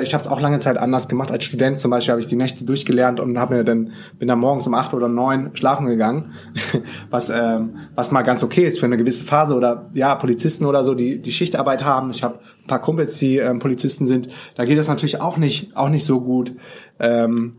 ich 0.01 0.13
habe 0.13 0.22
es 0.22 0.27
auch 0.27 0.41
lange 0.41 0.60
Zeit 0.60 0.77
anders 0.77 1.08
gemacht. 1.08 1.31
Als 1.31 1.43
Student 1.43 1.79
zum 1.79 1.91
Beispiel 1.91 2.12
habe 2.12 2.22
ich 2.22 2.27
die 2.27 2.36
Nächte 2.36 2.65
durchgelernt 2.65 3.19
und 3.19 3.38
habe 3.39 3.55
mir 3.55 3.63
dann 3.63 3.91
bin 4.17 4.27
dann 4.27 4.39
morgens 4.39 4.67
um 4.67 4.74
acht 4.74 4.93
oder 4.93 5.08
neun 5.08 5.51
schlafen 5.55 5.88
gegangen, 5.88 6.34
was 7.10 7.29
ähm, 7.29 7.75
was 7.96 8.12
mal 8.12 8.22
ganz 8.22 8.43
okay 8.43 8.65
ist 8.65 8.79
für 8.79 8.86
eine 8.86 8.98
gewisse 8.98 9.24
Phase 9.24 9.55
oder 9.55 9.89
ja 9.93 10.15
Polizisten 10.15 10.65
oder 10.65 10.84
so, 10.84 10.93
die 10.93 11.19
die 11.19 11.31
Schichtarbeit 11.31 11.84
haben. 11.84 12.10
Ich 12.12 12.24
habe 12.24 12.39
ein 12.62 12.67
paar 12.67 12.81
Kumpels, 12.81 13.17
die 13.19 13.38
ähm, 13.38 13.60
Polizisten 13.60 14.08
sind. 14.08 14.29
Da 14.55 14.65
geht 14.65 14.77
das 14.77 14.88
natürlich 14.88 15.22
auch 15.22 15.38
nicht 15.38 15.75
auch 15.75 15.89
nicht 15.89 16.05
so 16.05 16.22
gut. 16.22 16.53
Ähm, 17.00 17.55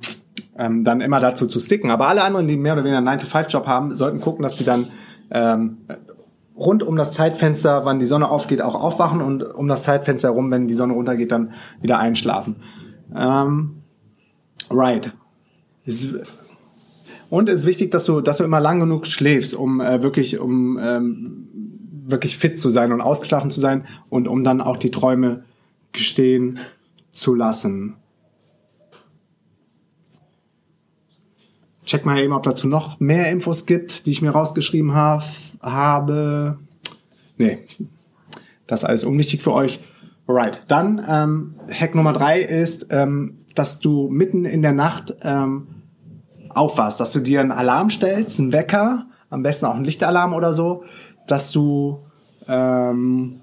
ähm, 0.57 0.85
dann 0.85 1.01
immer 1.01 1.21
dazu 1.21 1.47
zu 1.47 1.59
sticken. 1.59 1.91
Aber 1.91 2.09
alle 2.09 2.23
anderen, 2.23 2.47
die 2.47 2.57
mehr 2.57 2.75
oder 2.75 2.85
weniger 2.85 2.99
einen 2.99 3.09
9-to-5-Job 3.09 3.67
haben, 3.67 3.95
sollten 3.95 4.21
gucken, 4.21 4.43
dass 4.43 4.57
sie 4.57 4.65
dann 4.65 4.89
ähm, 5.31 5.79
rund 6.61 6.83
um 6.83 6.95
das 6.95 7.15
Zeitfenster, 7.15 7.85
wann 7.87 7.99
die 7.99 8.07
Sonne 8.07 8.29
aufgeht, 8.29 8.61
auch 8.61 8.75
aufwachen 8.75 9.23
und 9.23 9.43
um 9.43 9.67
das 9.67 9.83
Zeitfenster 9.83 10.29
herum, 10.29 10.51
wenn 10.51 10.69
die 10.69 10.75
Sonne 10.75 10.93
runtergeht, 10.93 11.33
dann 11.33 11.55
wieder 11.81 11.99
einschlafen. 11.99 12.57
Ähm, 13.17 13.83
right. 14.71 15.13
Und 17.31 17.49
es 17.49 17.61
ist 17.61 17.67
wichtig, 17.67 17.91
dass 17.91 18.05
du, 18.05 18.21
dass 18.21 18.37
du 18.37 18.45
immer 18.45 18.61
lang 18.61 18.79
genug 18.79 19.07
schläfst, 19.07 19.55
um 19.55 19.81
äh, 19.81 20.03
wirklich, 20.03 20.39
um 20.39 20.79
ähm, 20.79 21.49
wirklich 22.07 22.37
fit 22.37 22.59
zu 22.59 22.69
sein 22.69 22.93
und 22.93 23.01
ausgeschlafen 23.01 23.51
zu 23.51 23.61
sein 23.61 23.87
und 24.11 24.29
um 24.29 24.45
dann 24.45 24.61
auch 24.61 24.77
die 24.77 24.91
Träume 24.91 25.45
gestehen 25.93 26.59
zu 27.11 27.35
lassen. 27.35 27.97
Check 31.91 32.07
mal 32.07 32.21
eben, 32.21 32.33
ob 32.33 32.45
dazu 32.45 32.69
noch 32.69 33.01
mehr 33.01 33.33
Infos 33.33 33.67
gibt, 33.67 34.07
die 34.07 34.13
ich 34.13 34.23
mir 34.23 34.31
rausgeschrieben 34.31 34.95
hab, 34.95 35.25
habe. 35.61 36.57
Nee, 37.37 37.67
das 38.69 38.85
ist 38.85 38.89
alles 38.89 39.03
unwichtig 39.03 39.43
für 39.43 39.53
euch. 39.53 39.81
Alright, 40.29 40.63
dann 40.69 41.05
ähm, 41.09 41.57
Hack 41.69 41.97
Nummer 41.97 42.13
drei 42.13 42.43
ist, 42.43 42.87
ähm, 42.91 43.39
dass 43.57 43.81
du 43.81 44.09
mitten 44.09 44.45
in 44.45 44.63
der 44.63 44.71
Nacht 44.71 45.17
ähm, 45.23 45.67
aufwachst, 46.51 47.01
dass 47.01 47.11
du 47.11 47.19
dir 47.19 47.41
einen 47.41 47.51
Alarm 47.51 47.91
stellst, 47.91 48.39
einen 48.39 48.53
Wecker, 48.53 49.07
am 49.29 49.43
besten 49.43 49.67
auch 49.67 49.75
einen 49.75 49.85
Lichtalarm 49.85 50.33
oder 50.33 50.55
so, 50.55 50.85
dass 51.27 51.51
du, 51.51 52.05
ähm, 52.47 53.41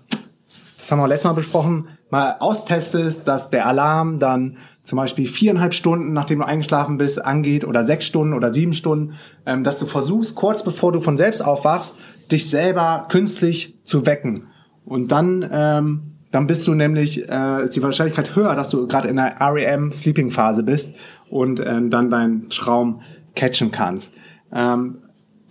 das 0.88 0.94
haben 0.94 1.00
wir 1.00 1.08
letztes 1.10 1.26
Mal 1.26 1.34
besprochen, 1.34 1.90
mal 2.10 2.38
austestest, 2.40 3.28
dass 3.28 3.50
der 3.50 3.66
Alarm 3.66 4.20
dann 4.20 4.56
zum 4.84 4.96
Beispiel 4.96 5.28
viereinhalb 5.28 5.74
Stunden, 5.74 6.14
nachdem 6.14 6.40
du 6.40 6.46
eingeschlafen 6.46 6.98
bist, 6.98 7.26
angeht 7.26 7.66
oder 7.66 7.84
sechs 7.84 8.06
Stunden 8.06 8.34
oder 8.34 8.54
sieben 8.54 8.72
Stunden, 8.72 9.16
ähm, 9.46 9.66
dass 9.66 9.80
du 9.80 9.86
versuchst, 9.86 10.36
kurz 10.36 10.64
bevor 10.64 10.94
du 10.94 11.02
von 11.02 11.18
selbst 11.18 11.42
aufwachst, 11.42 11.96
dich 12.32 12.50
selber 12.50 13.06
künstlich 13.10 13.78
zu 13.84 14.06
wecken. 14.06 14.48
Und 14.86 15.12
dann, 15.12 15.46
ähm, 15.52 16.14
dann 16.32 16.48
bist 16.48 16.66
du 16.68 16.74
nämlich, 16.74 17.28
äh, 17.28 17.66
ist 17.66 17.76
die 17.76 17.84
Wahrscheinlichkeit 17.84 18.38
höher, 18.38 18.56
dass 18.56 18.70
du 18.70 18.88
gerade 18.88 19.10
in 19.10 19.18
der 19.18 19.42
REM 19.42 19.92
Sleeping 19.92 20.32
Phase 20.32 20.64
bist 20.64 20.96
und 21.30 21.60
äh, 21.60 21.82
dann 21.90 22.10
deinen 22.10 22.50
Traum 22.50 23.02
catchen 23.36 23.72
kannst. 23.72 24.14
Ähm, 24.54 25.00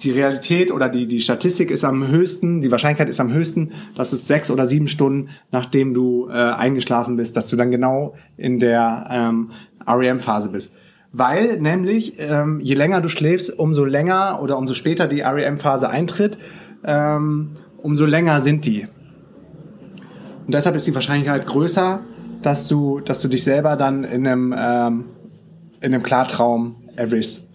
die 0.01 0.11
Realität 0.11 0.71
oder 0.71 0.89
die, 0.89 1.07
die 1.07 1.21
Statistik 1.21 1.71
ist 1.71 1.85
am 1.85 2.09
höchsten, 2.09 2.61
die 2.61 2.71
Wahrscheinlichkeit 2.71 3.09
ist 3.09 3.21
am 3.21 3.33
höchsten, 3.33 3.73
dass 3.95 4.13
es 4.13 4.27
sechs 4.27 4.51
oder 4.51 4.67
sieben 4.67 4.89
Stunden, 4.89 5.31
nachdem 5.51 5.95
du 5.95 6.29
äh, 6.29 6.33
eingeschlafen 6.33 7.17
bist, 7.17 7.37
dass 7.37 7.49
du 7.49 7.57
dann 7.57 7.71
genau 7.71 8.15
in 8.37 8.59
der 8.59 9.07
ähm, 9.11 9.53
REM-Phase 9.87 10.51
bist. 10.51 10.73
Weil 11.13 11.59
nämlich, 11.61 12.17
ähm, 12.19 12.61
je 12.63 12.75
länger 12.75 13.01
du 13.01 13.09
schläfst, 13.09 13.59
umso 13.59 13.85
länger 13.85 14.41
oder 14.43 14.59
umso 14.59 14.75
später 14.75 15.09
die 15.09 15.23
REM-Phase 15.23 15.89
eintritt, 15.89 16.37
ähm, 16.85 17.53
umso 17.79 18.05
länger 18.05 18.43
sind 18.43 18.67
die. 18.67 18.87
Und 20.45 20.53
deshalb 20.55 20.77
ist 20.77 20.87
die 20.87 20.95
Wahrscheinlichkeit 20.95 21.47
größer, 21.47 22.03
dass 22.43 22.69
du, 22.69 23.01
dass 23.01 23.21
du 23.21 23.29
dich 23.29 23.45
selber 23.45 23.77
dann 23.77 24.05
in 24.05 24.27
einem, 24.27 24.55
ähm, 24.57 25.05
in 25.81 25.95
einem 25.95 26.03
Klartraum 26.03 26.77
erwischst. 26.97 27.47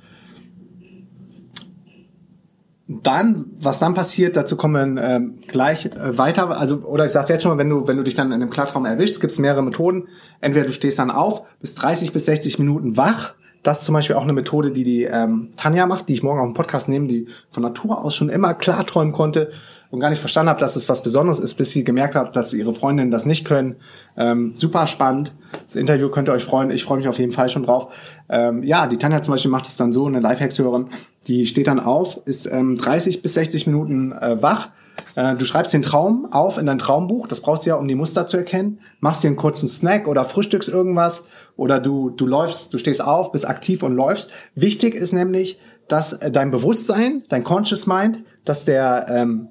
Dann, 3.03 3.45
was 3.57 3.79
dann 3.79 3.93
passiert, 3.93 4.35
dazu 4.35 4.57
kommen 4.57 4.95
wir 4.95 5.03
ähm, 5.03 5.39
gleich 5.47 5.85
äh, 5.85 6.17
weiter. 6.17 6.49
Also, 6.57 6.77
oder 6.77 7.05
ich 7.05 7.11
sag's 7.11 7.29
jetzt 7.29 7.43
schon 7.43 7.51
mal, 7.51 7.57
wenn 7.57 7.69
du, 7.69 7.87
wenn 7.87 7.97
du 7.97 8.03
dich 8.03 8.15
dann 8.15 8.27
in 8.27 8.41
einem 8.41 8.49
Klartraum 8.49 8.85
erwischst, 8.85 9.21
gibt 9.21 9.31
es 9.31 9.39
mehrere 9.39 9.63
Methoden. 9.63 10.07
Entweder 10.39 10.65
du 10.65 10.73
stehst 10.73 10.99
dann 10.99 11.11
auf, 11.11 11.43
bist 11.59 11.81
30 11.81 12.13
bis 12.13 12.25
60 12.25 12.59
Minuten 12.59 12.97
wach. 12.97 13.33
Das 13.63 13.79
ist 13.79 13.85
zum 13.85 13.93
Beispiel 13.93 14.15
auch 14.15 14.23
eine 14.23 14.33
Methode, 14.33 14.71
die 14.71 14.83
die 14.83 15.03
ähm, 15.03 15.49
Tanja 15.55 15.85
macht, 15.85 16.09
die 16.09 16.13
ich 16.13 16.23
morgen 16.23 16.39
auf 16.39 16.47
dem 16.47 16.55
Podcast 16.55 16.89
nehme, 16.89 17.07
die 17.07 17.27
von 17.51 17.61
Natur 17.61 18.03
aus 18.03 18.15
schon 18.15 18.29
immer 18.29 18.55
klarträumen 18.55 19.13
konnte 19.13 19.51
und 19.91 19.99
gar 19.99 20.09
nicht 20.09 20.19
verstanden 20.19 20.49
habe, 20.49 20.59
dass 20.59 20.75
es 20.75 20.89
was 20.89 21.03
Besonderes 21.03 21.39
ist, 21.39 21.55
bis 21.55 21.71
sie 21.71 21.83
gemerkt 21.83 22.15
hat, 22.15 22.35
dass 22.35 22.53
ihre 22.53 22.73
Freundinnen 22.73 23.11
das 23.11 23.25
nicht 23.25 23.45
können. 23.45 23.75
Ähm, 24.17 24.53
super 24.55 24.87
spannend. 24.87 25.33
Das 25.67 25.75
Interview 25.75 26.09
könnt 26.09 26.29
ihr 26.29 26.33
euch 26.33 26.45
freuen. 26.45 26.71
Ich 26.71 26.85
freue 26.85 26.97
mich 26.97 27.09
auf 27.09 27.19
jeden 27.19 27.33
Fall 27.33 27.49
schon 27.49 27.63
drauf. 27.63 27.93
Ähm, 28.29 28.63
ja, 28.63 28.87
die 28.87 28.97
Tanja 28.97 29.21
zum 29.21 29.33
Beispiel 29.33 29.51
macht 29.51 29.67
es 29.67 29.75
dann 29.75 29.91
so, 29.91 30.07
eine 30.07 30.21
Lifehacks-Hörerin, 30.21 30.87
die 31.27 31.45
steht 31.45 31.67
dann 31.67 31.79
auf, 31.79 32.21
ist 32.25 32.47
ähm, 32.47 32.77
30 32.77 33.21
bis 33.21 33.33
60 33.33 33.67
Minuten 33.67 34.13
äh, 34.13 34.41
wach. 34.41 34.69
Äh, 35.15 35.35
du 35.35 35.43
schreibst 35.43 35.73
den 35.73 35.81
Traum 35.81 36.27
auf 36.31 36.57
in 36.57 36.65
dein 36.65 36.79
Traumbuch. 36.79 37.27
Das 37.27 37.41
brauchst 37.41 37.65
du 37.65 37.71
ja, 37.71 37.75
um 37.75 37.87
die 37.87 37.95
Muster 37.95 38.27
zu 38.27 38.37
erkennen. 38.37 38.79
Machst 39.01 39.23
dir 39.23 39.27
einen 39.27 39.35
kurzen 39.35 39.67
Snack 39.67 40.07
oder 40.07 40.23
frühstückst 40.23 40.69
irgendwas 40.69 41.25
oder 41.57 41.79
du, 41.79 42.09
du 42.09 42.25
läufst, 42.25 42.73
du 42.73 42.77
stehst 42.77 43.03
auf, 43.03 43.33
bist 43.33 43.47
aktiv 43.47 43.83
und 43.83 43.93
läufst. 43.93 44.31
Wichtig 44.55 44.95
ist 44.95 45.11
nämlich, 45.11 45.59
dass 45.89 46.13
äh, 46.13 46.31
dein 46.31 46.49
Bewusstsein, 46.49 47.23
dein 47.27 47.43
Conscious 47.43 47.87
Mind, 47.87 48.23
dass 48.45 48.63
der 48.63 49.07
ähm, 49.09 49.49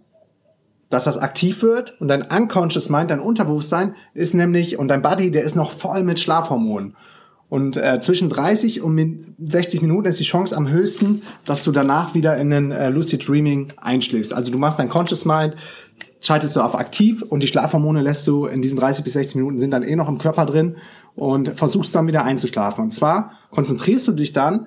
dass 0.91 1.05
das 1.05 1.17
aktiv 1.17 1.63
wird 1.63 1.99
und 2.01 2.09
dein 2.09 2.23
Unconscious 2.23 2.91
Mind, 2.91 3.11
dein 3.11 3.21
Unterbewusstsein 3.21 3.95
ist 4.13 4.35
nämlich 4.35 4.79
und 4.79 4.89
dein 4.89 5.03
Body, 5.03 5.31
der 5.31 5.45
ist 5.45 5.57
noch 5.57 5.73
voll 5.73 6.03
mit 6.03 6.21
Schlafhormonen. 6.21 6.97
Und 7.49 7.77
äh, 7.77 8.01
zwischen 8.01 8.29
30 8.29 8.83
und 8.83 9.25
60 9.39 9.83
Minuten 9.83 10.07
ist 10.07 10.21
die 10.21 10.25
Chance 10.25 10.57
am 10.57 10.69
höchsten, 10.69 11.23
dass 11.47 11.65
du 11.65 11.73
danach 11.73 12.15
wieder 12.15 12.37
in 12.37 12.51
den 12.51 12.71
äh, 12.71 12.91
Lucid 12.91 13.27
Dreaming 13.27 13.73
einschläfst. 13.77 14.33
Also 14.33 14.53
du 14.53 14.59
machst 14.59 14.79
dein 14.79 14.89
Conscious 14.89 15.25
Mind, 15.25 15.57
schaltest 16.21 16.55
du 16.55 16.61
auf 16.61 16.77
aktiv 16.77 17.23
und 17.23 17.43
die 17.43 17.49
Schlafhormone 17.49 18.03
lässt 18.03 18.27
du 18.29 18.47
in 18.47 18.63
diesen 18.63 18.79
30 18.79 19.03
bis 19.03 19.15
60 19.15 19.37
Minuten 19.37 19.59
sind 19.59 19.73
dann 19.73 19.83
eh 19.83 19.97
noch 19.97 20.09
im 20.09 20.19
Körper 20.19 20.47
drin 20.47 20.77
und 21.17 21.57
versuchst 21.57 21.95
dann 21.95 22.07
wieder 22.07 22.25
einzuschlafen. 22.25 22.85
Und 22.85 22.91
zwar 22.93 23.33
konzentrierst 23.51 24.07
du 24.07 24.13
dich 24.13 24.33
dann 24.33 24.67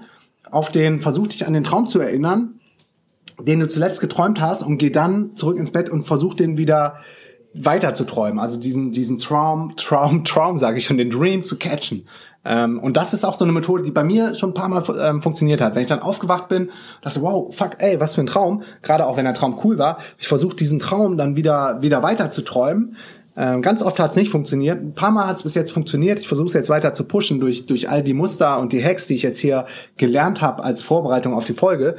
auf 0.51 0.69
den, 0.69 0.99
versuch 0.99 1.27
dich 1.27 1.47
an 1.47 1.53
den 1.53 1.63
Traum 1.63 1.87
zu 1.87 1.99
erinnern 1.99 2.59
den 3.45 3.59
du 3.59 3.67
zuletzt 3.67 4.01
geträumt 4.01 4.41
hast 4.41 4.63
und 4.63 4.77
geh 4.77 4.89
dann 4.89 5.35
zurück 5.35 5.57
ins 5.57 5.71
Bett 5.71 5.89
und 5.89 6.05
versuch 6.05 6.33
den 6.33 6.57
wieder 6.57 6.95
weiter 7.53 7.93
zu 7.93 8.05
träumen, 8.05 8.39
also 8.39 8.59
diesen 8.59 8.91
diesen 8.91 9.19
Traum, 9.19 9.75
Traum, 9.77 10.23
Traum, 10.23 10.57
sage 10.57 10.77
ich 10.77 10.85
schon, 10.85 10.97
den 10.97 11.09
Dream 11.09 11.43
zu 11.43 11.57
catchen. 11.57 12.07
Ähm, 12.45 12.79
und 12.79 12.97
das 12.97 13.13
ist 13.13 13.23
auch 13.23 13.35
so 13.35 13.45
eine 13.45 13.53
Methode, 13.53 13.83
die 13.83 13.91
bei 13.91 14.03
mir 14.03 14.35
schon 14.35 14.49
ein 14.49 14.53
paar 14.53 14.67
Mal 14.67 14.83
ähm, 14.99 15.21
funktioniert 15.21 15.61
hat. 15.61 15.75
Wenn 15.75 15.81
ich 15.81 15.87
dann 15.87 16.01
aufgewacht 16.01 16.49
bin, 16.49 16.71
dachte, 17.01 17.21
wow, 17.21 17.53
fuck, 17.55 17.77
ey, 17.79 17.99
was 17.99 18.15
für 18.15 18.21
ein 18.21 18.27
Traum. 18.27 18.63
Gerade 18.81 19.05
auch 19.05 19.15
wenn 19.17 19.25
der 19.25 19.33
Traum 19.33 19.59
cool 19.63 19.77
war, 19.77 19.97
ich 20.17 20.27
versuche 20.27 20.55
diesen 20.55 20.79
Traum 20.79 21.17
dann 21.17 21.35
wieder 21.35 21.81
wieder 21.81 22.03
weiter 22.03 22.31
zu 22.31 22.41
träumen. 22.41 22.97
Ähm, 23.35 23.61
ganz 23.61 23.81
oft 23.81 23.97
hat 23.99 24.11
es 24.11 24.17
nicht 24.17 24.29
funktioniert. 24.29 24.81
Ein 24.81 24.93
paar 24.93 25.11
Mal 25.11 25.27
hat 25.27 25.37
es 25.37 25.43
bis 25.43 25.55
jetzt 25.55 25.71
funktioniert. 25.71 26.19
Ich 26.19 26.27
versuche 26.27 26.47
es 26.47 26.53
jetzt 26.53 26.69
weiter 26.69 26.93
zu 26.93 27.05
pushen 27.05 27.39
durch 27.39 27.65
durch 27.65 27.89
all 27.89 28.03
die 28.03 28.13
Muster 28.13 28.59
und 28.59 28.73
die 28.73 28.83
Hacks, 28.83 29.07
die 29.07 29.13
ich 29.13 29.23
jetzt 29.23 29.39
hier 29.39 29.65
gelernt 29.97 30.41
habe 30.41 30.63
als 30.63 30.83
Vorbereitung 30.83 31.33
auf 31.33 31.45
die 31.45 31.53
Folge. 31.53 31.95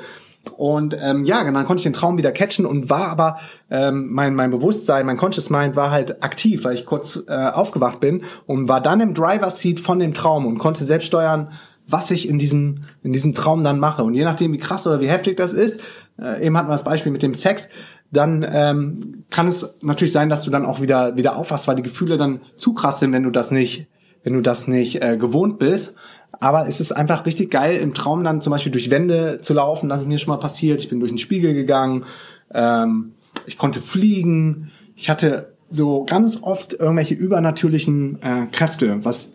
Und 0.50 0.96
ähm, 1.00 1.24
ja, 1.24 1.42
dann 1.44 1.54
konnte 1.64 1.80
ich 1.80 1.84
den 1.84 1.92
Traum 1.92 2.18
wieder 2.18 2.32
catchen 2.32 2.66
und 2.66 2.90
war 2.90 3.08
aber 3.08 3.38
ähm, 3.70 4.08
mein 4.10 4.34
mein 4.34 4.50
Bewusstsein, 4.50 5.06
mein 5.06 5.16
Conscious 5.16 5.50
Mind 5.50 5.76
war 5.76 5.90
halt 5.90 6.22
aktiv, 6.22 6.64
weil 6.64 6.74
ich 6.74 6.86
kurz 6.86 7.20
äh, 7.26 7.32
aufgewacht 7.32 8.00
bin 8.00 8.22
und 8.46 8.68
war 8.68 8.80
dann 8.80 9.00
im 9.00 9.14
Driver 9.14 9.50
Seat 9.50 9.80
von 9.80 9.98
dem 9.98 10.14
Traum 10.14 10.46
und 10.46 10.58
konnte 10.58 10.84
selbst 10.84 11.06
steuern, 11.06 11.52
was 11.86 12.10
ich 12.10 12.28
in 12.28 12.38
diesem 12.38 12.80
in 13.02 13.12
diesem 13.12 13.34
Traum 13.34 13.64
dann 13.64 13.78
mache. 13.78 14.04
Und 14.04 14.14
je 14.14 14.24
nachdem, 14.24 14.52
wie 14.52 14.58
krass 14.58 14.86
oder 14.86 15.00
wie 15.00 15.08
heftig 15.08 15.36
das 15.36 15.52
ist, 15.52 15.80
äh, 16.20 16.44
eben 16.46 16.56
hatten 16.56 16.68
wir 16.68 16.72
das 16.72 16.84
Beispiel 16.84 17.12
mit 17.12 17.22
dem 17.22 17.34
Sex, 17.34 17.68
dann 18.10 18.46
ähm, 18.48 19.24
kann 19.30 19.48
es 19.48 19.74
natürlich 19.82 20.12
sein, 20.12 20.28
dass 20.28 20.44
du 20.44 20.50
dann 20.50 20.64
auch 20.64 20.80
wieder 20.80 21.16
wieder 21.16 21.36
aufwachst, 21.36 21.66
weil 21.68 21.76
die 21.76 21.82
Gefühle 21.82 22.16
dann 22.16 22.40
zu 22.56 22.74
krass 22.74 23.00
sind, 23.00 23.12
wenn 23.12 23.22
du 23.22 23.30
das 23.30 23.50
nicht 23.50 23.88
wenn 24.24 24.32
du 24.32 24.40
das 24.40 24.66
nicht 24.66 25.02
äh, 25.02 25.16
gewohnt 25.16 25.58
bist. 25.58 25.94
Aber 26.40 26.66
es 26.66 26.80
ist 26.80 26.92
einfach 26.92 27.26
richtig 27.26 27.50
geil, 27.50 27.76
im 27.76 27.94
Traum 27.94 28.24
dann 28.24 28.40
zum 28.40 28.50
Beispiel 28.50 28.72
durch 28.72 28.90
Wände 28.90 29.40
zu 29.40 29.54
laufen. 29.54 29.88
Das 29.88 30.02
ist 30.02 30.08
mir 30.08 30.18
schon 30.18 30.34
mal 30.34 30.40
passiert. 30.40 30.80
Ich 30.80 30.88
bin 30.88 31.00
durch 31.00 31.12
den 31.12 31.18
Spiegel 31.18 31.54
gegangen. 31.54 32.04
Ähm, 32.52 33.12
ich 33.46 33.58
konnte 33.58 33.80
fliegen. 33.80 34.70
Ich 34.96 35.10
hatte 35.10 35.54
so 35.70 36.04
ganz 36.04 36.42
oft 36.42 36.74
irgendwelche 36.74 37.14
übernatürlichen 37.14 38.22
äh, 38.22 38.46
Kräfte, 38.52 39.04
was 39.04 39.32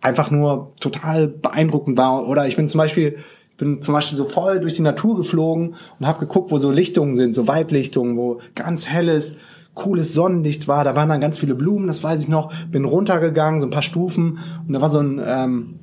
einfach 0.00 0.30
nur 0.30 0.72
total 0.80 1.28
beeindruckend 1.28 1.98
war. 1.98 2.26
Oder 2.26 2.46
ich 2.46 2.56
bin 2.56 2.68
zum 2.68 2.78
Beispiel 2.78 3.18
bin 3.58 3.82
zum 3.82 3.92
Beispiel 3.92 4.16
so 4.16 4.24
voll 4.24 4.60
durch 4.60 4.76
die 4.76 4.82
Natur 4.82 5.16
geflogen 5.16 5.74
und 5.98 6.06
habe 6.06 6.20
geguckt, 6.20 6.50
wo 6.50 6.58
so 6.58 6.70
Lichtungen 6.70 7.16
sind, 7.16 7.34
so 7.34 7.48
Waldlichtungen, 7.48 8.16
wo 8.16 8.40
ganz 8.54 8.86
helles, 8.86 9.36
cooles 9.78 10.12
Sonnenlicht 10.12 10.68
war. 10.68 10.84
Da 10.84 10.94
waren 10.94 11.08
dann 11.08 11.20
ganz 11.20 11.38
viele 11.38 11.54
Blumen, 11.54 11.86
das 11.86 12.02
weiß 12.02 12.22
ich 12.22 12.28
noch. 12.28 12.52
Bin 12.70 12.84
runtergegangen, 12.84 13.60
so 13.60 13.66
ein 13.66 13.70
paar 13.70 13.82
Stufen 13.82 14.38
und 14.66 14.72
da 14.72 14.80
war 14.80 14.90
so 14.90 15.00
ein 15.00 15.20
ähm, 15.24 15.74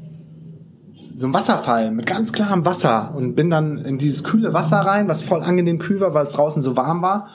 so 1.18 1.28
ein 1.28 1.34
Wasserfall 1.34 1.92
mit 1.92 2.06
ganz 2.06 2.34
klarem 2.34 2.66
Wasser 2.66 3.14
und 3.16 3.36
bin 3.36 3.50
dann 3.50 3.78
in 3.78 3.98
dieses 3.98 4.24
kühle 4.24 4.54
Wasser 4.54 4.78
rein, 4.78 5.08
was 5.08 5.22
voll 5.22 5.42
angenehm 5.42 5.80
kühl 5.80 6.02
war, 6.02 6.14
weil 6.14 6.24
es 6.24 6.34
draußen 6.34 6.62
so 6.62 6.76
warm 6.76 7.02
war 7.02 7.30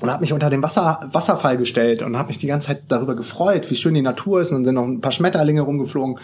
und 0.00 0.10
habe 0.10 0.20
mich 0.20 0.32
unter 0.32 0.50
den 0.50 0.62
Wasser, 0.62 1.08
Wasserfall 1.12 1.56
gestellt 1.56 2.02
und 2.02 2.18
habe 2.18 2.28
mich 2.28 2.38
die 2.38 2.46
ganze 2.46 2.68
Zeit 2.68 2.82
darüber 2.88 3.16
gefreut, 3.16 3.70
wie 3.70 3.74
schön 3.74 3.94
die 3.94 4.02
Natur 4.02 4.40
ist 4.40 4.50
und 4.50 4.58
dann 4.58 4.64
sind 4.64 4.74
noch 4.74 4.84
ein 4.84 5.00
paar 5.00 5.12
Schmetterlinge 5.12 5.62
rumgeflogen, 5.62 6.18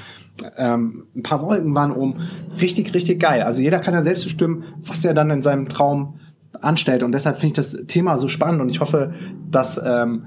ähm, 0.57 1.07
ein 1.15 1.23
paar 1.23 1.43
Wolken 1.43 1.75
waren 1.75 1.93
oben, 1.93 2.29
richtig, 2.61 2.93
richtig 2.95 3.21
geil. 3.21 3.43
Also 3.43 3.63
jeder 3.63 3.79
kann 3.79 3.95
ja 3.95 4.03
selbst 4.03 4.25
bestimmen, 4.25 4.65
was 4.85 5.05
er 5.05 5.15
dann 5.15 5.31
in 5.31 5.43
seinem 5.43 5.69
Traum 5.69 6.19
anstellt. 6.63 7.03
Und 7.03 7.13
deshalb 7.13 7.37
finde 7.37 7.49
ich 7.49 7.53
das 7.55 7.87
Thema 7.87 8.19
so 8.19 8.29
spannend. 8.29 8.61
Und 8.61 8.71
ich 8.71 8.81
hoffe, 8.81 9.13
dass 9.51 9.81
ähm, 9.85 10.27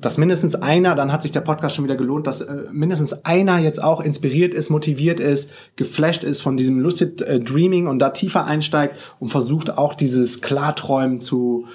dass 0.00 0.16
mindestens 0.16 0.54
einer, 0.54 0.94
dann 0.94 1.12
hat 1.12 1.22
sich 1.22 1.30
der 1.30 1.42
Podcast 1.42 1.76
schon 1.76 1.84
wieder 1.84 1.96
gelohnt, 1.96 2.26
dass 2.26 2.40
äh, 2.40 2.64
mindestens 2.72 3.12
einer 3.24 3.58
jetzt 3.58 3.82
auch 3.82 4.00
inspiriert 4.00 4.54
ist, 4.54 4.70
motiviert 4.70 5.20
ist, 5.20 5.50
geflasht 5.76 6.24
ist 6.24 6.40
von 6.40 6.56
diesem 6.56 6.78
Lucid 6.78 7.22
äh, 7.22 7.38
Dreaming 7.38 7.86
und 7.86 7.98
da 7.98 8.10
tiefer 8.10 8.46
einsteigt 8.46 8.96
und 9.18 9.28
versucht 9.28 9.76
auch 9.76 9.94
dieses 9.94 10.40
Klarträumen 10.40 11.20
zu, 11.20 11.66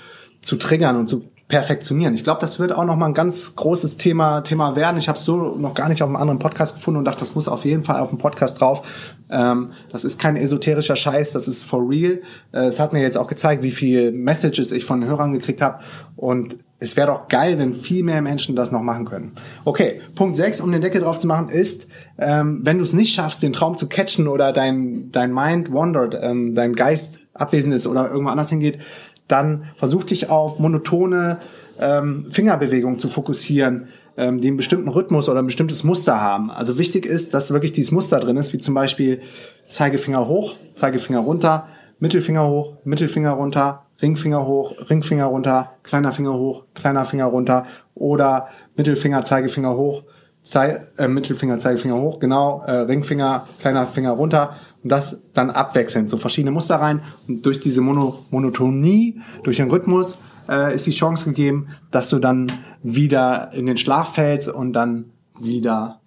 zu 0.41 0.55
triggern 0.55 0.97
und 0.97 1.07
zu 1.07 1.23
perfektionieren. 1.47 2.15
Ich 2.15 2.23
glaube, 2.23 2.41
das 2.41 2.57
wird 2.57 2.73
auch 2.73 2.85
noch 2.85 2.95
mal 2.95 3.05
ein 3.05 3.13
ganz 3.13 3.55
großes 3.55 3.97
Thema 3.97 4.41
Thema 4.41 4.75
werden. 4.75 4.97
Ich 4.97 5.07
habe 5.07 5.17
es 5.17 5.25
so 5.25 5.55
noch 5.55 5.75
gar 5.75 5.89
nicht 5.89 6.01
auf 6.01 6.07
einem 6.07 6.15
anderen 6.15 6.39
Podcast 6.39 6.75
gefunden 6.75 6.97
und 6.97 7.05
dachte, 7.05 7.19
das 7.19 7.35
muss 7.35 7.47
auf 7.47 7.65
jeden 7.65 7.83
Fall 7.83 7.99
auf 7.99 8.09
dem 8.09 8.17
Podcast 8.17 8.59
drauf. 8.59 8.81
Ähm, 9.29 9.71
das 9.91 10.05
ist 10.05 10.19
kein 10.19 10.37
esoterischer 10.37 10.95
Scheiß, 10.95 11.33
das 11.33 11.47
ist 11.47 11.63
for 11.63 11.87
real. 11.87 12.21
Äh, 12.51 12.67
es 12.67 12.79
hat 12.79 12.93
mir 12.93 13.01
jetzt 13.01 13.17
auch 13.17 13.27
gezeigt, 13.27 13.61
wie 13.61 13.71
viele 13.71 14.11
Messages 14.11 14.71
ich 14.71 14.85
von 14.85 15.05
Hörern 15.05 15.33
gekriegt 15.33 15.61
habe 15.61 15.83
und 16.15 16.57
es 16.79 16.97
wäre 16.97 17.07
doch 17.07 17.27
geil, 17.29 17.57
wenn 17.57 17.73
viel 17.73 18.03
mehr 18.03 18.21
Menschen 18.21 18.55
das 18.55 18.71
noch 18.71 18.81
machen 18.81 19.05
können. 19.05 19.31
Okay, 19.63 20.01
Punkt 20.13 20.35
6, 20.35 20.61
um 20.61 20.71
den 20.71 20.81
Deckel 20.81 21.01
drauf 21.01 21.19
zu 21.19 21.27
machen, 21.27 21.49
ist, 21.49 21.87
ähm, 22.17 22.61
wenn 22.63 22.79
du 22.79 22.83
es 22.83 22.93
nicht 22.93 23.13
schaffst, 23.13 23.41
den 23.43 23.53
Traum 23.53 23.77
zu 23.77 23.87
catchen 23.87 24.27
oder 24.27 24.51
dein, 24.51 25.11
dein 25.11 25.33
Mind 25.33 25.71
wandert, 25.71 26.17
ähm, 26.19 26.53
dein 26.53 26.73
Geist 26.73 27.19
abwesend 27.33 27.73
ist 27.75 27.87
oder 27.87 28.09
irgendwo 28.09 28.29
anders 28.29 28.49
hingeht, 28.49 28.79
dann 29.27 29.65
versuch 29.77 30.03
dich 30.03 30.29
auf 30.29 30.59
monotone 30.59 31.39
ähm, 31.79 32.27
Fingerbewegungen 32.29 32.99
zu 32.99 33.07
fokussieren, 33.07 33.87
ähm, 34.17 34.39
die 34.39 34.47
einen 34.47 34.57
bestimmten 34.57 34.87
Rhythmus 34.87 35.29
oder 35.29 35.39
ein 35.39 35.45
bestimmtes 35.45 35.83
Muster 35.83 36.21
haben. 36.21 36.51
Also 36.51 36.77
wichtig 36.77 37.05
ist, 37.05 37.33
dass 37.33 37.51
wirklich 37.51 37.71
dieses 37.71 37.91
Muster 37.91 38.19
drin 38.19 38.37
ist, 38.37 38.53
wie 38.53 38.59
zum 38.59 38.73
Beispiel 38.73 39.21
Zeigefinger 39.69 40.27
hoch, 40.27 40.55
Zeigefinger 40.75 41.19
runter, 41.19 41.67
Mittelfinger 41.99 42.47
hoch, 42.47 42.77
Mittelfinger 42.83 43.31
runter, 43.31 43.85
Ringfinger 44.01 44.45
hoch, 44.45 44.73
Ringfinger 44.89 45.25
runter, 45.25 45.71
kleiner 45.83 46.11
Finger 46.11 46.33
hoch, 46.33 46.65
kleiner 46.73 47.05
Finger 47.05 47.25
runter 47.25 47.65
oder 47.93 48.49
Mittelfinger, 48.75 49.23
Zeigefinger 49.23 49.75
hoch, 49.75 50.03
Zei 50.45 50.85
äh, 50.97 51.07
Mittelfinger, 51.07 51.57
Zeigefinger 51.57 51.95
hoch, 51.95 52.19
genau, 52.19 52.61
äh, 52.67 52.71
Ringfinger, 52.71 53.47
kleiner 53.59 53.87
Finger 53.87 54.11
runter 54.11 54.55
und 54.83 54.91
das 54.91 55.19
dann 55.33 55.49
abwechselnd, 55.49 56.07
so 56.07 56.17
verschiedene 56.17 56.51
Muster 56.51 56.75
rein 56.75 57.01
und 57.27 57.43
durch 57.47 57.59
diese 57.59 57.81
Mono 57.81 58.19
Monotonie, 58.29 59.21
durch 59.41 59.57
den 59.57 59.71
Rhythmus 59.71 60.19
äh, 60.47 60.75
ist 60.75 60.85
die 60.85 60.91
Chance 60.91 61.25
gegeben, 61.25 61.69
dass 61.89 62.09
du 62.09 62.19
dann 62.19 62.51
wieder 62.83 63.49
in 63.53 63.65
den 63.65 63.77
Schlaf 63.77 64.13
fällst 64.13 64.47
und 64.47 64.73
dann 64.73 65.11
wieder 65.39 66.01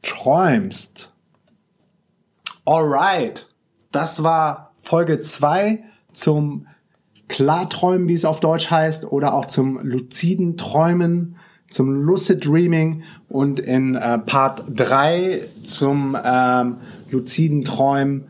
träumst. 0.00 1.12
Alright, 2.64 3.46
das 3.92 4.22
war 4.22 4.72
Folge 4.80 5.20
zwei 5.20 5.84
zum 6.14 6.66
Klarträumen, 7.28 8.08
wie 8.08 8.14
es 8.14 8.24
auf 8.24 8.40
Deutsch 8.40 8.70
heißt, 8.70 9.10
oder 9.12 9.34
auch 9.34 9.46
zum 9.46 9.78
luziden 9.80 10.56
Träumen, 10.56 11.36
zum 11.70 11.94
Lucid 11.94 12.46
Dreaming 12.46 13.02
und 13.28 13.60
in 13.60 13.94
äh, 13.94 14.18
Part 14.18 14.64
3 14.74 15.42
zum 15.62 16.16
ähm, 16.22 16.76
luziden 17.10 17.64
Träumen 17.64 18.24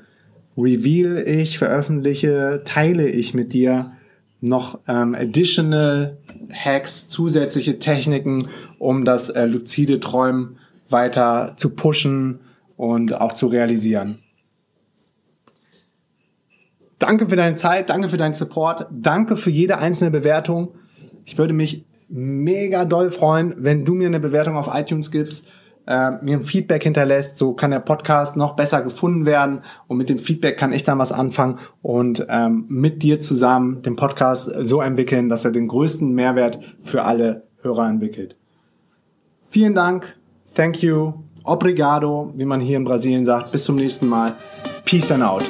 reveal 0.56 1.18
ich, 1.26 1.58
veröffentliche, 1.58 2.62
teile 2.64 3.08
ich 3.08 3.34
mit 3.34 3.52
dir 3.52 3.92
noch 4.40 4.80
ähm, 4.88 5.14
additional 5.14 6.18
Hacks, 6.52 7.08
zusätzliche 7.08 7.78
Techniken, 7.78 8.48
um 8.78 9.04
das 9.04 9.30
äh, 9.30 9.46
luzide 9.46 10.00
Träumen 10.00 10.58
weiter 10.88 11.54
zu 11.56 11.70
pushen 11.70 12.40
und 12.76 13.20
auch 13.20 13.34
zu 13.34 13.48
realisieren. 13.48 14.18
Danke 16.98 17.28
für 17.28 17.36
deine 17.36 17.56
Zeit, 17.56 17.90
danke 17.90 18.08
für 18.08 18.16
deinen 18.16 18.34
Support, 18.34 18.86
danke 18.90 19.36
für 19.36 19.50
jede 19.50 19.78
einzelne 19.78 20.10
Bewertung. 20.10 20.74
Ich 21.24 21.36
würde 21.36 21.52
mich 21.52 21.84
mega 22.08 22.84
doll 22.84 23.10
freuen, 23.10 23.54
wenn 23.58 23.84
du 23.84 23.94
mir 23.94 24.06
eine 24.06 24.20
Bewertung 24.20 24.56
auf 24.56 24.68
iTunes 24.72 25.10
gibst, 25.10 25.48
äh, 25.86 26.12
mir 26.22 26.38
ein 26.38 26.42
Feedback 26.42 26.82
hinterlässt. 26.82 27.36
So 27.36 27.52
kann 27.52 27.70
der 27.70 27.80
Podcast 27.80 28.36
noch 28.36 28.56
besser 28.56 28.82
gefunden 28.82 29.26
werden 29.26 29.60
und 29.86 29.96
mit 29.96 30.10
dem 30.10 30.18
Feedback 30.18 30.58
kann 30.58 30.72
ich 30.72 30.84
dann 30.84 30.98
was 30.98 31.12
anfangen 31.12 31.58
und 31.82 32.26
ähm, 32.28 32.66
mit 32.68 33.02
dir 33.02 33.20
zusammen 33.20 33.82
den 33.82 33.96
Podcast 33.96 34.50
so 34.62 34.80
entwickeln, 34.80 35.28
dass 35.28 35.44
er 35.44 35.52
den 35.52 35.68
größten 35.68 36.12
Mehrwert 36.12 36.58
für 36.82 37.04
alle 37.04 37.44
Hörer 37.62 37.88
entwickelt. 37.88 38.36
Vielen 39.50 39.74
Dank, 39.74 40.16
thank 40.54 40.82
you, 40.82 41.14
obrigado, 41.44 42.32
wie 42.36 42.44
man 42.44 42.60
hier 42.60 42.76
in 42.76 42.84
Brasilien 42.84 43.24
sagt. 43.24 43.52
Bis 43.52 43.64
zum 43.64 43.76
nächsten 43.76 44.08
Mal. 44.08 44.34
Peace 44.84 45.10
and 45.10 45.22
out. 45.22 45.44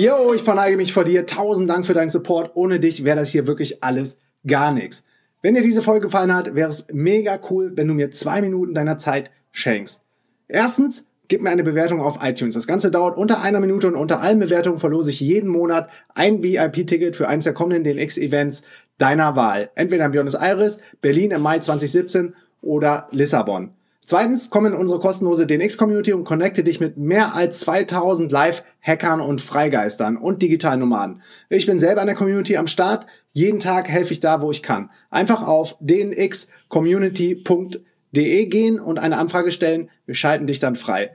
Yo, 0.00 0.32
ich 0.32 0.40
verneige 0.40 0.78
mich 0.78 0.94
vor 0.94 1.04
dir. 1.04 1.26
Tausend 1.26 1.68
Dank 1.68 1.84
für 1.84 1.92
deinen 1.92 2.08
Support. 2.08 2.52
Ohne 2.54 2.80
dich 2.80 3.04
wäre 3.04 3.18
das 3.18 3.32
hier 3.32 3.46
wirklich 3.46 3.84
alles 3.84 4.16
gar 4.46 4.72
nichts. 4.72 5.04
Wenn 5.42 5.52
dir 5.52 5.60
diese 5.60 5.82
Folge 5.82 6.06
gefallen 6.06 6.34
hat, 6.34 6.54
wäre 6.54 6.70
es 6.70 6.86
mega 6.90 7.38
cool, 7.50 7.72
wenn 7.74 7.86
du 7.86 7.92
mir 7.92 8.10
zwei 8.10 8.40
Minuten 8.40 8.72
deiner 8.72 8.96
Zeit 8.96 9.30
schenkst. 9.52 10.02
Erstens, 10.48 11.04
gib 11.28 11.42
mir 11.42 11.50
eine 11.50 11.64
Bewertung 11.64 12.00
auf 12.00 12.16
iTunes. 12.22 12.54
Das 12.54 12.66
Ganze 12.66 12.90
dauert 12.90 13.18
unter 13.18 13.42
einer 13.42 13.60
Minute 13.60 13.88
und 13.88 13.94
unter 13.94 14.22
allen 14.22 14.38
Bewertungen 14.38 14.78
verlose 14.78 15.10
ich 15.10 15.20
jeden 15.20 15.50
Monat 15.50 15.90
ein 16.14 16.42
VIP-Ticket 16.42 17.14
für 17.14 17.28
eines 17.28 17.44
der 17.44 17.52
kommenden 17.52 17.84
DNX-Events 17.84 18.62
deiner 18.96 19.36
Wahl. 19.36 19.68
Entweder 19.74 20.06
in 20.06 20.12
Buenos 20.12 20.32
Aires, 20.32 20.80
Berlin 21.02 21.30
im 21.30 21.42
Mai 21.42 21.58
2017 21.58 22.34
oder 22.62 23.06
Lissabon. 23.10 23.74
Zweitens, 24.10 24.50
komm 24.50 24.66
in 24.66 24.74
unsere 24.74 24.98
kostenlose 24.98 25.46
DNX-Community 25.46 26.12
und 26.12 26.24
connecte 26.24 26.64
dich 26.64 26.80
mit 26.80 26.96
mehr 26.96 27.36
als 27.36 27.60
2000 27.60 28.32
Live-Hackern 28.32 29.20
und 29.20 29.40
Freigeistern 29.40 30.16
und 30.16 30.42
Digitalnomaden. 30.42 31.22
Ich 31.48 31.66
bin 31.66 31.78
selber 31.78 32.00
in 32.00 32.08
der 32.08 32.16
Community 32.16 32.56
am 32.56 32.66
Start. 32.66 33.06
Jeden 33.32 33.60
Tag 33.60 33.88
helfe 33.88 34.12
ich 34.12 34.18
da, 34.18 34.42
wo 34.42 34.50
ich 34.50 34.64
kann. 34.64 34.90
Einfach 35.10 35.46
auf 35.46 35.76
dnxcommunity.de 35.78 38.46
gehen 38.46 38.80
und 38.80 38.98
eine 38.98 39.16
Anfrage 39.16 39.52
stellen. 39.52 39.90
Wir 40.06 40.16
schalten 40.16 40.48
dich 40.48 40.58
dann 40.58 40.74
frei. 40.74 41.14